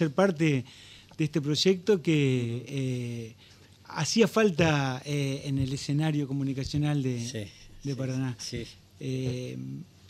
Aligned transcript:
ser 0.00 0.10
parte 0.12 0.64
de 1.18 1.24
este 1.24 1.40
proyecto 1.42 2.00
que 2.00 2.64
eh, 2.66 3.34
hacía 3.84 4.26
falta 4.26 5.02
eh, 5.04 5.42
en 5.44 5.58
el 5.58 5.70
escenario 5.72 6.26
comunicacional 6.26 7.02
de, 7.02 7.20
Sí, 7.20 7.38
de 7.84 7.92
sí, 7.92 7.94
Paraná. 7.94 8.34
Sí. 8.38 8.62
Eh, 9.00 9.58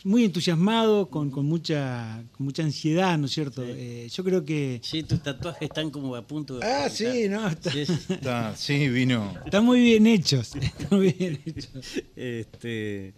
muy 0.03 0.23
entusiasmado, 0.23 1.09
con, 1.09 1.29
con 1.29 1.45
mucha, 1.45 2.23
con 2.35 2.45
mucha 2.47 2.63
ansiedad, 2.63 3.17
¿no 3.19 3.25
es 3.27 3.33
cierto? 3.33 3.61
Eh, 3.63 4.07
yo 4.11 4.23
creo 4.23 4.43
que... 4.43 4.79
Sí, 4.81 5.03
tus 5.03 5.21
tatuajes 5.21 5.61
están 5.63 5.91
como 5.91 6.15
a 6.15 6.23
punto 6.25 6.57
de. 6.57 6.65
Ah, 6.65 6.89
sí, 6.89 7.27
no, 7.29 7.47
está- 7.47 7.71
Sí, 7.71 7.85
sí. 7.85 7.93
Está- 8.09 8.55
sí, 8.55 8.89
vino. 8.89 9.31
Están 9.45 9.63
muy 9.65 9.79
bien 9.81 10.07
hechos. 10.07 10.55
Están 10.61 10.97
muy 10.97 11.11
bien 11.11 11.39
hechos. 11.45 11.85
Este, 12.15 13.13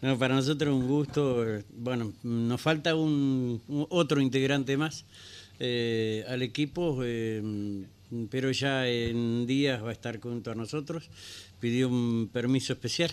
no, 0.00 0.18
para 0.18 0.34
nosotros 0.36 0.74
es 0.74 0.80
un 0.82 0.88
gusto. 0.88 1.44
Bueno, 1.76 2.12
nos 2.22 2.58
falta 2.60 2.94
un, 2.94 3.60
un- 3.68 3.86
otro 3.90 4.20
integrante 4.20 4.76
más 4.78 5.04
eh, 5.58 6.24
al 6.28 6.42
equipo, 6.42 6.98
eh, 7.02 7.42
pero 8.30 8.50
ya 8.50 8.88
en 8.88 9.46
días 9.46 9.82
va 9.82 9.90
a 9.90 9.92
estar 9.92 10.20
junto 10.20 10.50
a 10.50 10.54
nosotros. 10.54 11.08
Pidió 11.60 11.88
un 11.88 12.28
permiso 12.32 12.72
especial. 12.72 13.12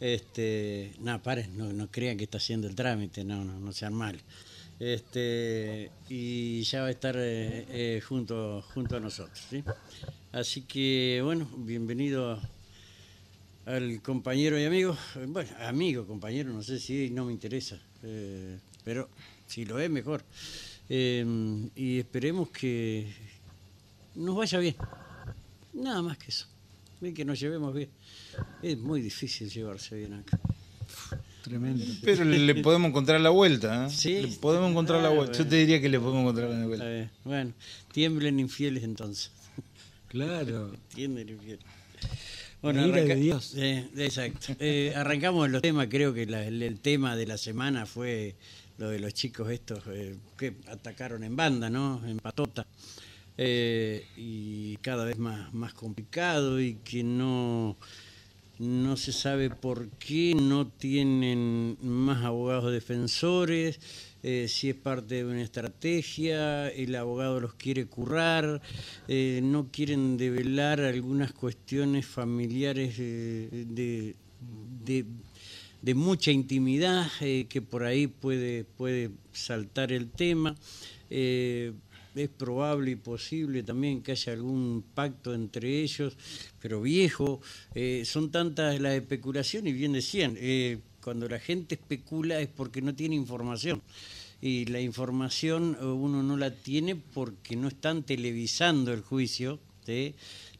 Este, 0.00 0.92
no, 1.00 1.20
paren, 1.22 1.56
no, 1.56 1.72
no 1.72 1.90
crean 1.90 2.16
que 2.16 2.24
está 2.24 2.38
haciendo 2.38 2.68
el 2.68 2.74
trámite, 2.74 3.24
no, 3.24 3.44
no, 3.44 3.58
no 3.58 3.72
sean 3.72 3.94
mal. 3.94 4.20
Este, 4.78 5.90
y 6.08 6.62
ya 6.62 6.82
va 6.82 6.86
a 6.86 6.90
estar 6.90 7.16
eh, 7.18 7.66
eh, 7.68 8.00
junto, 8.00 8.62
junto 8.74 8.96
a 8.96 9.00
nosotros. 9.00 9.44
¿sí? 9.50 9.64
Así 10.30 10.62
que, 10.62 11.20
bueno, 11.24 11.48
bienvenido 11.56 12.40
al 13.66 14.00
compañero 14.02 14.58
y 14.58 14.64
amigo, 14.64 14.96
bueno, 15.26 15.50
amigo, 15.60 16.06
compañero, 16.06 16.52
no 16.52 16.62
sé 16.62 16.78
si 16.78 17.10
no 17.10 17.24
me 17.24 17.32
interesa, 17.32 17.78
eh, 18.02 18.58
pero 18.84 19.08
si 19.46 19.64
lo 19.64 19.80
es, 19.80 19.90
mejor. 19.90 20.22
Eh, 20.88 21.68
y 21.76 21.98
esperemos 21.98 22.48
que 22.50 23.06
nos 24.14 24.36
vaya 24.36 24.58
bien, 24.58 24.76
nada 25.74 26.02
más 26.02 26.18
que 26.18 26.28
eso, 26.28 26.46
y 27.00 27.12
que 27.12 27.24
nos 27.24 27.38
llevemos 27.38 27.74
bien. 27.74 27.90
Es 28.62 28.78
muy 28.78 29.00
difícil 29.02 29.50
llevarse 29.50 29.96
bien 29.96 30.14
acá. 30.14 30.38
Tremendo. 31.42 31.84
Pero 32.02 32.24
le 32.24 32.54
podemos 32.56 32.88
encontrar 32.90 33.20
la 33.20 33.30
vuelta. 33.30 33.86
¿eh? 33.86 33.90
Sí. 33.90 34.22
Le 34.22 34.28
podemos 34.36 34.70
encontrar 34.70 35.02
la 35.02 35.08
vuelta. 35.10 35.32
Yo 35.32 35.38
bueno. 35.44 35.50
te 35.50 35.56
diría 35.56 35.80
que 35.80 35.88
le 35.88 35.98
podemos 36.00 36.22
encontrar 36.22 36.50
la 36.50 36.66
vuelta. 36.66 36.84
ver, 36.84 37.10
bueno, 37.24 37.52
tiemblen 37.92 38.40
infieles 38.40 38.82
entonces. 38.84 39.30
Claro. 40.08 40.72
Tiemblen 40.94 41.28
infieles. 41.28 41.64
La 42.60 42.86
ira 42.86 43.02
de 43.02 43.14
Dios. 43.14 43.54
Eh, 43.56 43.88
exacto. 43.96 44.54
Eh, 44.58 44.92
arrancamos 44.96 45.48
los 45.48 45.62
temas, 45.62 45.86
creo 45.88 46.12
que 46.12 46.26
la- 46.26 46.44
el, 46.44 46.60
el 46.62 46.80
tema 46.80 47.14
de 47.16 47.26
la 47.26 47.38
semana 47.38 47.86
fue 47.86 48.34
lo 48.78 48.90
de 48.90 49.00
los 49.00 49.12
chicos 49.12 49.50
estos 49.50 49.82
eh, 49.88 50.16
que 50.36 50.54
atacaron 50.68 51.24
en 51.24 51.36
banda, 51.36 51.68
¿no? 51.68 52.00
En 52.06 52.18
patota. 52.18 52.66
Eh, 53.36 54.06
y 54.16 54.76
cada 54.78 55.04
vez 55.04 55.18
más, 55.18 55.52
más 55.52 55.74
complicado 55.74 56.60
y 56.60 56.74
que 56.76 57.04
no, 57.04 57.76
no 58.58 58.96
se 58.96 59.12
sabe 59.12 59.50
por 59.50 59.88
qué 59.90 60.34
no 60.34 60.68
tienen 60.68 61.76
más 61.82 62.24
abogados 62.24 62.72
defensores, 62.72 63.80
eh, 64.24 64.46
si 64.48 64.70
es 64.70 64.74
parte 64.74 65.16
de 65.16 65.24
una 65.24 65.42
estrategia, 65.42 66.68
el 66.68 66.96
abogado 66.96 67.40
los 67.40 67.54
quiere 67.54 67.86
currar, 67.86 68.60
no 69.08 69.68
quieren 69.70 70.16
develar 70.16 70.80
algunas 70.80 71.32
cuestiones 71.32 72.06
familiares 72.06 72.98
de, 72.98 74.16
de, 74.84 75.06
de 75.82 75.94
mucha 75.94 76.30
intimidad, 76.30 77.10
eh, 77.20 77.46
que 77.48 77.62
por 77.62 77.84
ahí 77.84 78.06
puede, 78.06 78.64
puede 78.64 79.10
saltar 79.32 79.92
el 79.92 80.10
tema. 80.10 80.56
Eh, 81.10 81.72
es 82.14 82.28
probable 82.28 82.90
y 82.90 82.96
posible 82.96 83.62
también 83.62 84.02
que 84.02 84.12
haya 84.12 84.32
algún 84.32 84.84
pacto 84.94 85.34
entre 85.34 85.82
ellos, 85.82 86.16
pero 86.60 86.82
viejo. 86.82 87.40
Eh, 87.74 88.02
son 88.04 88.30
tantas 88.30 88.80
las 88.80 88.94
especulaciones, 88.94 89.72
y 89.72 89.76
bien 89.76 89.92
decían, 89.92 90.36
cuando 91.00 91.28
la 91.28 91.38
gente 91.38 91.76
especula 91.76 92.40
es 92.40 92.48
porque 92.48 92.82
no 92.82 92.94
tiene 92.94 93.14
información. 93.14 93.82
Y 94.40 94.64
la 94.66 94.80
información 94.80 95.76
uno 95.80 96.22
no 96.22 96.36
la 96.36 96.50
tiene 96.52 96.96
porque 96.96 97.54
no 97.54 97.68
están 97.68 98.02
televisando 98.02 98.92
el 98.92 99.02
juicio, 99.02 99.60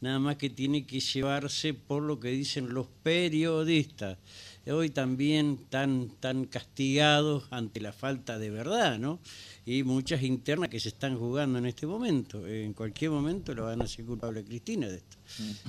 nada 0.01 0.19
más 0.19 0.37
que 0.37 0.49
tiene 0.49 0.87
que 0.87 1.01
llevarse 1.01 1.75
por 1.75 2.03
lo 2.03 2.19
que 2.19 2.31
dicen 2.31 2.73
los 2.73 2.87
periodistas. 3.03 4.19
Hoy 4.71 4.91
también 4.91 5.59
tan, 5.71 6.11
tan 6.21 6.45
castigados 6.45 7.45
ante 7.51 7.81
la 7.81 7.93
falta 7.93 8.39
de 8.39 8.51
verdad, 8.51 8.99
¿no? 8.99 9.19
Y 9.65 9.83
muchas 9.83 10.23
internas 10.23 10.69
que 10.69 10.81
se 10.81 10.89
están 10.89 11.19
jugando 11.19 11.59
en 11.59 11.67
este 11.67 11.87
momento. 11.87 12.47
En 12.47 12.73
cualquier 12.73 13.11
momento 13.11 13.55
lo 13.55 13.65
van 13.65 13.81
a 13.81 13.85
hacer 13.85 14.05
culpable 14.05 14.41
a 14.41 14.45
Cristina 14.45 14.89
de 14.89 14.97
esto. 14.97 15.17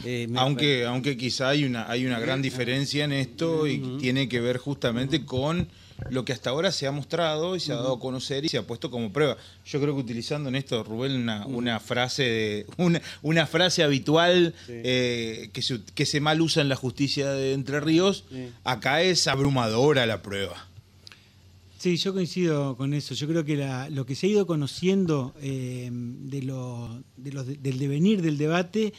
Eh, 0.06 0.28
Aunque, 0.36 0.86
aunque 0.86 1.18
quizá 1.18 1.50
hay 1.50 1.66
una, 1.66 1.90
hay 1.90 2.06
una 2.06 2.20
gran 2.20 2.42
diferencia 2.42 3.06
en 3.06 3.12
esto 3.14 3.68
y 3.68 3.80
tiene 4.00 4.28
que 4.30 4.40
ver 4.40 4.58
justamente 4.58 5.26
con 5.26 5.68
lo 6.10 6.26
que 6.26 6.34
hasta 6.34 6.50
ahora 6.50 6.72
se 6.72 6.88
ha 6.88 6.92
mostrado 6.92 7.56
y 7.56 7.60
se 7.60 7.72
ha 7.72 7.76
dado 7.76 7.94
a 7.96 8.00
conocer 8.00 8.46
y 8.46 8.50
se 8.50 8.58
ha 8.58 8.64
puesto 8.68 8.90
como 8.92 9.12
prueba. 9.12 9.38
Yo 9.66 9.80
creo 9.82 9.94
que 9.96 10.02
utilizando 10.02 10.50
en 10.50 10.56
esto, 10.56 10.84
Rubén, 10.84 11.14
una, 11.16 11.46
una 11.46 11.80
frase 11.80 12.24
de, 12.24 12.66
una, 12.78 13.02
una 13.22 13.46
frase 13.48 13.84
habitual 13.84 14.54
eh, 14.68 15.50
que, 15.54 15.62
se, 15.62 15.82
que 15.96 16.06
se 16.06 16.20
mal 16.22 16.42
usa 16.42 16.62
en 16.62 16.70
la 16.70 16.76
justicia 16.76 17.30
de 17.32 17.54
Entre 17.54 17.80
Ríos, 17.80 18.24
Sí. 18.30 18.50
acá 18.64 19.02
es 19.02 19.28
abrumadora 19.28 20.06
la 20.06 20.22
prueba. 20.22 20.66
Sí, 21.78 21.96
yo 21.96 22.14
coincido 22.14 22.76
con 22.76 22.94
eso. 22.94 23.14
Yo 23.16 23.26
creo 23.28 23.46
que 23.46 23.56
la- 23.56 23.90
lo 23.90 24.06
que 24.06 24.14
se 24.16 24.28
ha 24.28 24.30
ido 24.30 24.46
conociendo 24.46 25.34
eh, 25.42 25.90
de 25.92 26.42
lo- 26.42 27.02
de 27.16 27.32
los- 27.32 27.48
del 27.48 27.80
devenir 27.80 28.22
del 28.22 28.38
debate 28.38 28.94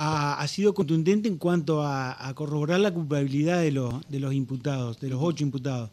ha, 0.00 0.40
ha 0.40 0.46
sido 0.48 0.72
contundente 0.74 1.28
en 1.28 1.36
cuanto 1.38 1.82
a, 1.82 2.28
a 2.28 2.32
corroborar 2.34 2.78
la 2.80 2.92
culpabilidad 2.94 3.60
de, 3.60 3.72
los 3.72 3.92
de 4.08 4.20
los 4.20 4.32
imputados, 4.32 5.00
de 5.00 5.08
los 5.08 5.18
ocho 5.20 5.42
imputados. 5.42 5.90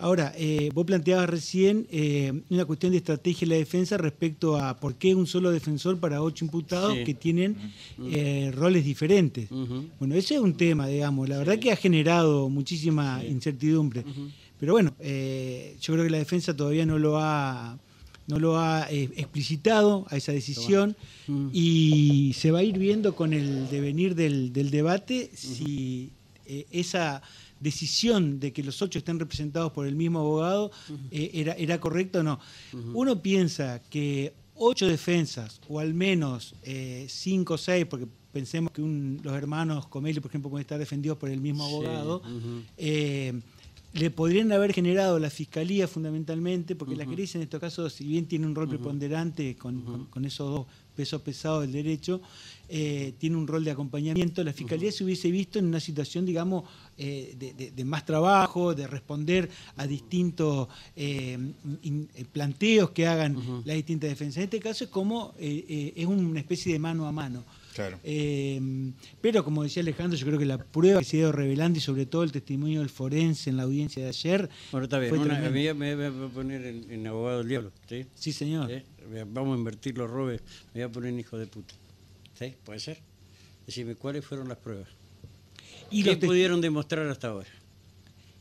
Ahora, 0.00 0.32
eh, 0.38 0.70
vos 0.72 0.86
planteabas 0.86 1.28
recién 1.28 1.84
eh, 1.90 2.42
una 2.50 2.64
cuestión 2.64 2.92
de 2.92 2.98
estrategia 2.98 3.44
en 3.46 3.48
la 3.50 3.56
defensa 3.56 3.96
respecto 3.96 4.56
a 4.56 4.76
por 4.78 4.94
qué 4.94 5.12
un 5.16 5.26
solo 5.26 5.50
defensor 5.50 5.98
para 5.98 6.22
ocho 6.22 6.44
imputados 6.44 6.94
Sí. 6.98 7.02
que 7.02 7.14
tienen 7.14 7.56
eh, 8.04 8.52
roles 8.54 8.84
diferentes. 8.84 9.48
Bueno, 9.98 10.14
ese 10.14 10.36
es 10.36 10.40
un 10.40 10.54
tema, 10.56 10.86
digamos. 10.86 11.28
La 11.28 11.38
verdad 11.38 11.58
que 11.58 11.72
ha 11.72 11.76
generado 11.76 12.48
muchísima 12.48 13.24
incertidumbre. 13.24 14.04
Pero 14.60 14.72
bueno, 14.74 14.92
yo 15.00 15.92
creo 15.94 16.04
que 16.04 16.10
la 16.10 16.18
defensa 16.18 16.54
todavía 16.54 16.86
no 16.86 16.96
lo 16.98 17.18
ha 17.18 17.76
no 18.28 18.38
lo 18.38 18.58
ha 18.58 18.86
eh, 18.90 19.10
explicitado 19.16 20.06
a 20.10 20.16
esa 20.16 20.32
decisión 20.32 20.94
Mm. 21.26 21.48
y 21.52 22.32
se 22.34 22.50
va 22.50 22.60
a 22.60 22.62
ir 22.62 22.78
viendo 22.78 23.14
con 23.14 23.34
el 23.34 23.68
devenir 23.68 24.14
del, 24.14 24.50
del 24.52 24.70
debate 24.70 25.30
si 25.34 26.10
eh, 26.46 26.64
esa 26.70 27.20
decisión 27.60 28.40
de 28.40 28.52
que 28.54 28.62
los 28.62 28.80
ocho 28.80 28.98
estén 28.98 29.18
representados 29.18 29.72
por 29.72 29.86
el 29.86 29.94
mismo 29.94 30.20
abogado 30.20 30.70
eh, 31.10 31.30
era, 31.34 31.52
era 31.54 31.78
correcta 31.80 32.20
o 32.20 32.22
no. 32.22 32.40
Uno 32.94 33.20
piensa 33.20 33.82
que 33.90 34.32
ocho 34.54 34.86
defensas, 34.86 35.60
o 35.68 35.80
al 35.80 35.92
menos 35.92 36.54
cinco 37.08 37.54
o 37.54 37.58
seis, 37.58 37.84
porque 37.84 38.06
pensemos 38.32 38.72
que 38.72 38.80
un- 38.80 39.20
los 39.22 39.34
hermanos 39.34 39.86
Comelli, 39.88 40.20
por 40.20 40.30
ejemplo, 40.30 40.48
pueden 40.50 40.62
estar 40.62 40.78
defendidos 40.78 41.18
por 41.18 41.28
el 41.28 41.40
mismo 41.40 41.64
abogado. 41.66 42.22
Le 43.94 44.10
podrían 44.10 44.52
haber 44.52 44.72
generado 44.74 45.18
la 45.18 45.30
fiscalía 45.30 45.88
fundamentalmente, 45.88 46.76
porque 46.76 46.94
la 46.94 47.04
querella 47.16 47.32
en 47.36 47.42
estos 47.42 47.60
casos, 47.60 47.92
si 47.92 48.04
bien 48.04 48.26
tiene 48.26 48.46
un 48.46 48.54
rol 48.54 48.68
preponderante 48.68 49.56
con, 49.56 49.80
con- 49.82 50.04
con 50.06 50.24
esos 50.24 50.50
dos 50.50 50.66
pesos 50.94 51.22
pesados 51.22 51.62
del 51.62 51.72
derecho, 51.72 52.20
eh, 52.68 53.14
tiene 53.18 53.36
un 53.36 53.46
rol 53.46 53.64
de 53.64 53.70
acompañamiento, 53.70 54.42
la 54.44 54.52
fiscalía 54.52 54.90
se 54.92 55.04
hubiese 55.04 55.30
visto 55.30 55.58
en 55.58 55.66
una 55.66 55.80
situación, 55.80 56.26
digamos, 56.26 56.64
eh, 56.98 57.34
de, 57.38 57.54
de- 57.54 57.70
de 57.70 57.84
más 57.84 58.04
trabajo, 58.04 58.74
de 58.74 58.86
responder 58.86 59.48
a 59.76 59.86
distintos 59.86 60.68
eh, 60.96 61.38
in- 61.82 62.08
eh, 62.14 62.24
planteos 62.30 62.90
que 62.90 63.06
hagan 63.06 63.36
las 63.64 63.76
distintas 63.76 64.10
defensas. 64.10 64.38
En 64.38 64.42
este 64.44 64.60
caso 64.60 64.84
es 64.84 64.90
como, 64.90 65.34
es 65.38 66.06
una 66.06 66.40
especie 66.40 66.72
de 66.72 66.78
mano 66.78 67.06
a 67.06 67.12
mano. 67.12 67.44
Claro. 67.78 68.00
Eh, 68.02 68.60
pero 69.20 69.44
como 69.44 69.62
decía 69.62 69.82
Alejandro, 69.82 70.18
yo 70.18 70.26
creo 70.26 70.36
que 70.38 70.44
la 70.46 70.58
prueba 70.58 70.98
que 70.98 71.04
se 71.04 71.16
ha 71.16 71.20
ido 71.20 71.30
revelando 71.32 71.78
y 71.78 71.80
sobre 71.80 72.06
todo 72.06 72.24
el 72.24 72.32
testimonio 72.32 72.80
del 72.80 72.88
forense 72.90 73.50
en 73.50 73.56
la 73.56 73.62
audiencia 73.62 74.02
de 74.02 74.08
ayer. 74.08 74.50
Bueno, 74.72 74.84
está 74.86 74.98
bien. 74.98 75.16
una- 75.16 75.38
a- 75.38 75.50
me 75.74 75.94
voy 75.94 76.04
a 76.26 76.28
poner 76.34 76.66
en, 76.66 76.90
en 76.90 77.06
abogado 77.06 77.38
del 77.38 77.48
diablo. 77.48 77.72
¿sí? 77.88 78.04
Sí, 78.16 78.32
señor. 78.32 78.68
¿Sí? 78.68 78.82
Vamos 79.32 79.54
a 79.54 79.58
invertir 79.58 79.96
los 79.96 80.10
robes. 80.10 80.40
Me 80.74 80.80
voy 80.80 80.90
a 80.90 80.92
poner 80.92 81.12
en 81.12 81.20
hijo 81.20 81.38
de 81.38 81.46
puta. 81.46 81.74
¿Sí? 82.36 82.54
¿Puede 82.64 82.80
ser? 82.80 82.98
Decime, 83.64 83.94
¿cuáles 83.94 84.24
fueron 84.24 84.48
las 84.48 84.58
pruebas? 84.58 84.88
Y 85.90 86.02
¿Qué 86.02 86.16
pudieron 86.16 86.60
demostrar 86.60 87.06
hasta 87.08 87.28
ahora? 87.28 87.48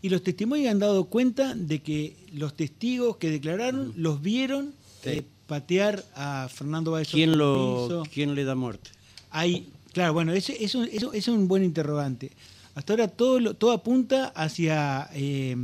y 0.02 0.10
los 0.10 0.22
testimonios 0.24 0.72
han 0.72 0.80
dado 0.80 1.06
cuenta 1.06 1.54
de 1.56 1.80
que 1.82 2.16
los 2.34 2.56
testigos 2.56 3.18
que 3.18 3.30
declararon 3.32 3.94
los 3.98 4.22
vieron 4.22 4.74
Sí. 5.04 5.10
eh, 5.10 5.24
patear 5.48 6.04
a 6.16 6.48
Fernando 6.54 6.92
Báez 6.92 7.10
¿Quién, 7.10 7.38
lo. 7.38 8.04
¿Quién 8.14 8.36
le 8.36 8.44
da 8.44 8.54
muerte? 8.56 8.92
Hay, 9.30 9.70
claro, 9.94 10.14
bueno, 10.14 10.34
ese, 10.34 10.64
eso, 10.64 10.84
eso, 10.84 11.14
eso 11.14 11.14
es 11.14 11.28
un 11.28 11.48
buen 11.48 11.64
interrogante. 11.64 12.32
Hasta 12.76 12.94
ahora 12.94 13.08
todo, 13.08 13.40
lo- 13.40 13.54
todo 13.56 13.72
apunta 13.72 14.28
hacia, 14.36 15.10
eh, 15.14 15.56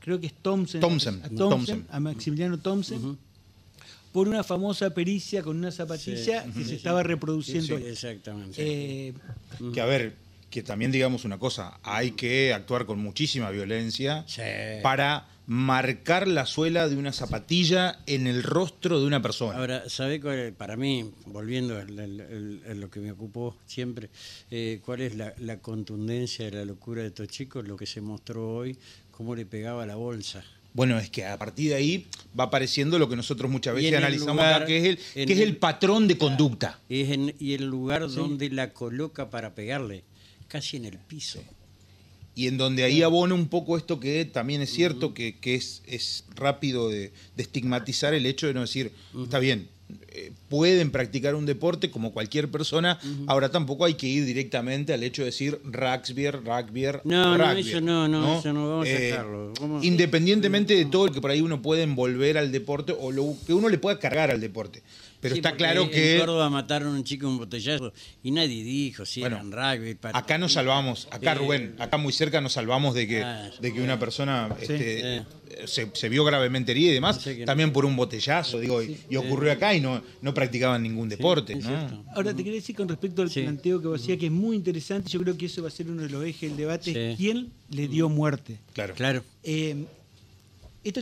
creo 0.00 0.18
que 0.20 0.26
es 0.28 0.34
Thompson. 0.34 0.80
Thompson, 0.80 1.16
a 1.22 1.28
Thompson, 1.28 1.48
Thompson. 1.50 1.86
a 1.90 2.00
Maximiliano 2.00 2.58
Thompson. 2.58 3.18
por 4.12 4.26
una 4.26 4.42
famosa 4.42 4.88
pericia 4.94 5.42
con 5.42 5.58
una 5.58 5.70
zapatilla 5.70 6.42
Sí. 6.44 6.50
que 6.52 6.62
Sí, 6.64 6.68
se 6.70 6.74
estaba 6.76 7.02
reproduciendo. 7.02 7.76
Sí, 7.78 7.84
exactamente. 7.84 8.56
Eh, 8.58 9.12
Que 9.74 9.80
a 9.82 9.84
ver, 9.84 10.16
que 10.50 10.62
también 10.62 10.90
digamos 10.90 11.26
una 11.26 11.38
cosa, 11.38 11.78
hay 11.82 12.12
que 12.12 12.54
actuar 12.54 12.86
con 12.86 12.98
muchísima 12.98 13.50
violencia 13.50 14.24
Sí. 14.26 14.40
para 14.82 15.28
marcar 15.48 16.28
la 16.28 16.44
suela 16.44 16.90
de 16.90 16.96
una 16.96 17.10
zapatilla 17.10 18.00
en 18.04 18.26
el 18.26 18.42
rostro 18.42 19.00
de 19.00 19.06
una 19.06 19.22
persona. 19.22 19.56
Ahora, 19.58 19.88
¿sabe 19.88 20.20
cuál 20.20 20.52
para 20.52 20.76
mí, 20.76 21.10
volviendo 21.24 21.74
a, 21.78 21.84
lo 22.74 22.90
que 22.90 23.00
me 23.00 23.12
ocupó 23.12 23.56
siempre, 23.64 24.10
eh, 24.50 24.80
cuál 24.84 25.00
es 25.00 25.14
la, 25.16 25.32
la 25.38 25.58
contundencia 25.60 26.44
de 26.44 26.50
la 26.50 26.64
locura 26.66 27.00
de 27.00 27.08
estos 27.08 27.28
chicos? 27.28 27.66
Lo 27.66 27.76
que 27.78 27.86
se 27.86 28.02
mostró 28.02 28.56
hoy, 28.56 28.76
cómo 29.10 29.34
le 29.34 29.46
pegaba 29.46 29.86
la 29.86 29.96
bolsa. 29.96 30.44
Bueno, 30.74 30.98
es 30.98 31.08
que 31.08 31.24
a 31.24 31.38
partir 31.38 31.70
de 31.70 31.76
ahí 31.76 32.06
va 32.38 32.44
apareciendo 32.44 32.98
lo 32.98 33.08
que 33.08 33.16
nosotros 33.16 33.50
muchas 33.50 33.74
veces 33.74 33.94
analizamos 33.94 34.36
lugar- 34.44 34.66
que 34.66 34.76
es 34.76 34.84
el, 34.84 34.98
en 35.22 35.26
que 35.28 35.32
es 35.32 35.40
el- 35.40 35.48
el 35.48 35.56
patrón 35.56 36.06
de 36.06 36.18
conducta. 36.18 36.78
Es 36.90 37.08
en- 37.08 37.34
y 37.38 37.54
el 37.54 37.64
lugar 37.64 38.06
donde 38.10 38.50
la 38.50 38.74
coloca 38.74 39.30
para 39.30 39.54
pegarle, 39.54 40.04
casi 40.46 40.76
en 40.76 40.84
el 40.84 40.98
piso. 40.98 41.42
Y 42.38 42.46
en 42.46 42.56
donde 42.56 42.84
ahí 42.84 43.02
abona 43.02 43.34
un 43.34 43.48
poco 43.48 43.76
esto 43.76 43.98
que 43.98 44.24
también 44.24 44.62
es 44.62 44.70
cierto, 44.72 45.12
que, 45.12 45.36
que 45.40 45.56
es, 45.56 45.82
es 45.88 46.22
rápido 46.36 46.88
de, 46.88 47.10
de 47.34 47.42
estigmatizar 47.42 48.14
el 48.14 48.26
hecho 48.26 48.46
de 48.46 48.54
no 48.54 48.60
decir, 48.60 48.92
está 49.24 49.40
bien, 49.40 49.66
eh, 50.10 50.30
pueden 50.48 50.92
practicar 50.92 51.34
un 51.34 51.46
deporte 51.46 51.90
como 51.90 52.12
cualquier 52.12 52.48
persona, 52.48 53.00
ahora 53.26 53.50
tampoco 53.50 53.84
hay 53.86 53.94
que 53.94 54.06
ir 54.06 54.24
directamente 54.24 54.92
al 54.94 55.02
hecho 55.02 55.22
de 55.22 55.26
decir 55.26 55.58
rugby, 55.64 56.30
rugby, 56.30 56.82
No, 57.02 57.36
no, 57.36 57.44
rugby", 57.44 57.68
eso 57.70 57.80
no, 57.80 58.06
no, 58.06 58.38
eso 58.38 58.52
no, 58.52 58.68
vamos 58.68 58.86
a 58.86 58.90
Eh, 58.92 59.10
sacarlo. 59.10 59.52
Vamos- 59.60 59.84
Independientemente 59.84 60.76
de 60.76 60.84
todo 60.84 61.08
lo 61.08 61.12
que 61.12 61.20
por 61.20 61.32
ahí 61.32 61.40
uno 61.40 61.60
puede 61.60 61.82
envolver 61.82 62.38
al 62.38 62.52
deporte 62.52 62.94
o 62.96 63.10
lo 63.10 63.34
que 63.48 63.52
uno 63.52 63.68
le 63.68 63.78
pueda 63.78 63.98
cargar 63.98 64.30
al 64.30 64.40
deporte. 64.40 64.82
Pero 65.20 65.34
Sí, 65.34 65.40
está 65.40 65.56
claro 65.56 65.82
En 65.82 65.90
que 65.90 66.16
Córdoba 66.20 66.48
mataron 66.48 66.94
a 66.94 66.96
un 66.98 67.02
chico 67.02 67.26
en 67.26 67.32
un 67.32 67.38
botellazo 67.38 67.92
y 68.22 68.30
nadie 68.30 68.62
dijo 68.62 69.04
si 69.04 69.20
Bueno, 69.20 69.36
eran 69.36 69.50
rugby. 69.80 69.94
para- 69.96 70.16
Acá 70.16 70.38
nos 70.38 70.52
salvamos, 70.52 71.08
acá 71.10 71.32
Eh, 71.32 71.34
Rubén, 71.34 71.74
acá 71.80 71.96
muy 71.96 72.12
cerca 72.12 72.40
nos 72.40 72.52
salvamos 72.52 72.94
de 72.94 73.08
que, 73.08 73.22
Ah, 73.24 73.50
de 73.60 73.74
que 73.74 73.80
una 73.82 73.98
persona 73.98 74.48
este, 74.60 75.16
Eh. 75.16 75.22
se, 75.66 75.90
se 75.92 76.08
vio 76.08 76.24
gravemente 76.24 76.70
herida 76.70 76.90
y 76.90 76.94
demás, 76.94 77.26
no. 77.26 77.44
también 77.46 77.72
por 77.72 77.84
un 77.84 77.96
botellazo, 77.96 78.60
digo, 78.60 78.80
y, 78.80 78.96
y 79.10 79.16
ocurrió 79.16 79.50
acá 79.50 79.74
y 79.74 79.80
no, 79.80 80.00
no 80.22 80.32
practicaban 80.34 80.84
ningún 80.84 81.08
deporte. 81.08 81.56
¿no? 81.56 82.04
ahora 82.14 82.30
te 82.32 82.44
quería 82.44 82.60
decir 82.60 82.76
con 82.76 82.88
respecto 82.88 83.22
al 83.22 83.30
Sí. 83.30 83.42
planteo 83.42 83.80
que 83.80 83.88
vos 83.88 84.00
hacías, 84.00 84.18
que 84.18 84.26
es 84.26 84.32
muy 84.32 84.54
interesante, 84.54 85.08
yo 85.10 85.20
creo 85.20 85.36
que 85.36 85.46
eso 85.46 85.62
va 85.62 85.68
a 85.68 85.72
ser 85.72 85.88
uno 85.90 86.02
de 86.02 86.10
los 86.10 86.24
ejes 86.24 86.50
del 86.50 86.56
debate, 86.56 86.92
Sí. 86.92 87.16
¿quién 87.16 87.50
le 87.70 87.88
dio 87.88 88.08
muerte? 88.08 88.58
Claro. 88.72 88.94
Claro. 88.94 89.24
Eh, 89.42 89.84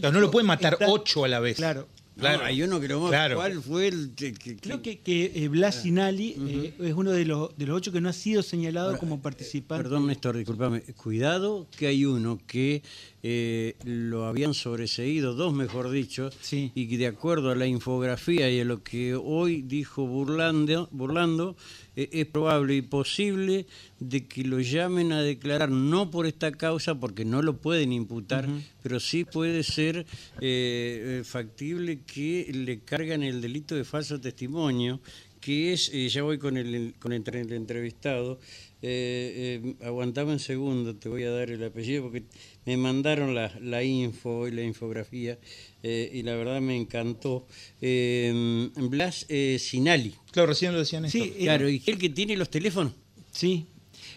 no 0.03 0.21
lo 0.21 0.31
pueden 0.31 0.47
matar 0.47 0.79
ocho 0.89 1.25
a 1.25 1.29
la 1.29 1.39
vez. 1.41 1.57
Claro. 1.59 1.87
Claro, 2.19 2.45
hay 2.45 2.63
uno 2.63 2.81
que 2.81 2.89
lo 2.89 3.09
Claro. 3.09 3.37
¿Cuál 3.37 3.61
fue 3.63 3.89
el 3.89 4.13
que, 4.17 4.33
que- 4.33 4.57
Creo 4.57 4.81
que- 4.81 4.99
que, 5.01 5.33
eh, 5.35 5.49
Blas 5.49 5.83
Sinali 5.83 6.35
eh, 6.49 6.75
es 6.81 6.95
uno 6.95 7.11
de 7.13 7.27
los, 7.27 7.57
de 7.59 7.67
los 7.67 7.77
ocho 7.77 7.93
que 7.93 8.01
no 8.01 8.09
ha 8.09 8.13
sido 8.15 8.43
señalado 8.43 8.97
como 8.99 9.21
participante. 9.21 9.83
Perdón, 9.85 10.07
Néstor, 10.07 10.37
discúlpame. 10.37 10.81
Cuidado 10.95 11.67
que 11.77 11.89
hay 11.89 12.07
uno 12.07 12.39
que 12.47 12.83
eh, 13.23 13.75
lo 13.85 14.25
habían 14.27 14.55
sobreseído, 14.55 15.35
dos 15.35 15.53
mejor 15.53 15.91
dicho, 15.91 16.31
Sí. 16.41 16.71
y 16.75 16.89
que 16.89 16.97
de 16.97 17.07
acuerdo 17.09 17.51
a 17.51 17.55
la 17.57 17.67
infografía 17.67 18.49
y 18.51 18.61
a 18.61 18.65
lo 18.65 18.83
que 18.83 19.15
hoy 19.15 19.61
dijo 19.63 20.07
Burlando, 20.07 20.89
Burlando 20.93 21.55
eh, 21.55 21.86
es 21.97 22.27
probable 22.27 22.77
y 22.77 22.83
posible 22.83 23.67
de 23.99 24.27
que 24.27 24.45
lo 24.45 24.61
llamen 24.61 25.13
a 25.13 25.23
declarar, 25.23 25.71
no 25.71 26.11
por 26.11 26.27
esta 26.27 26.53
causa, 26.53 26.95
porque 27.01 27.25
no 27.25 27.41
lo 27.41 27.57
pueden 27.57 27.93
imputar, 27.93 28.47
pero 28.83 29.01
sí 29.01 29.25
puede 29.25 29.63
ser 29.63 29.99
eh, 29.99 30.05
eh, 30.41 31.23
factible 31.25 32.01
que 32.03 32.51
le 32.53 32.81
cargan 32.81 33.23
el 33.23 33.41
delito 33.41 33.75
de 33.75 33.85
falso 33.85 34.21
testimonio 34.21 35.01
que 35.47 35.73
es, 35.73 35.91
eh, 35.95 36.09
ya 36.09 36.25
voy 36.25 36.39
con 36.39 36.57
el, 36.57 36.95
con 36.99 37.13
el, 37.13 37.19
entre- 37.19 37.41
el 37.41 37.53
entrevistado, 37.53 38.41
eh, 38.83 39.63
eh, 39.63 39.75
aguantame 39.87 40.33
un 40.33 40.41
segundo, 40.41 40.97
te 40.97 41.09
voy 41.09 41.23
a 41.23 41.31
dar 41.31 41.51
el 41.51 41.63
apellido 41.63 42.03
porque 42.03 42.25
me 42.65 42.77
mandaron 42.77 43.33
la, 43.33 43.53
la 43.63 43.85
info 43.85 44.49
y 44.49 44.51
la 44.51 44.63
infografía 44.65 45.39
eh, 45.85 46.11
y 46.13 46.23
la 46.25 46.35
verdad 46.35 46.61
me 46.61 46.75
encantó. 46.77 47.47
Eh, 47.81 48.71
Blas 48.77 49.25
eh, 49.29 49.59
Sinali, 49.61 50.15
Claro, 50.33 50.49
recién 50.49 50.73
lo 50.73 50.81
decían 50.81 51.05
esto. 51.05 51.17
Sí, 51.17 51.33
eh, 51.37 51.43
claro, 51.45 51.71
y 51.71 51.81
el 51.87 51.97
que 51.97 52.09
tiene 52.11 52.37
los 52.37 52.51
teléfonos. 52.51 52.93
Sí, 53.31 53.67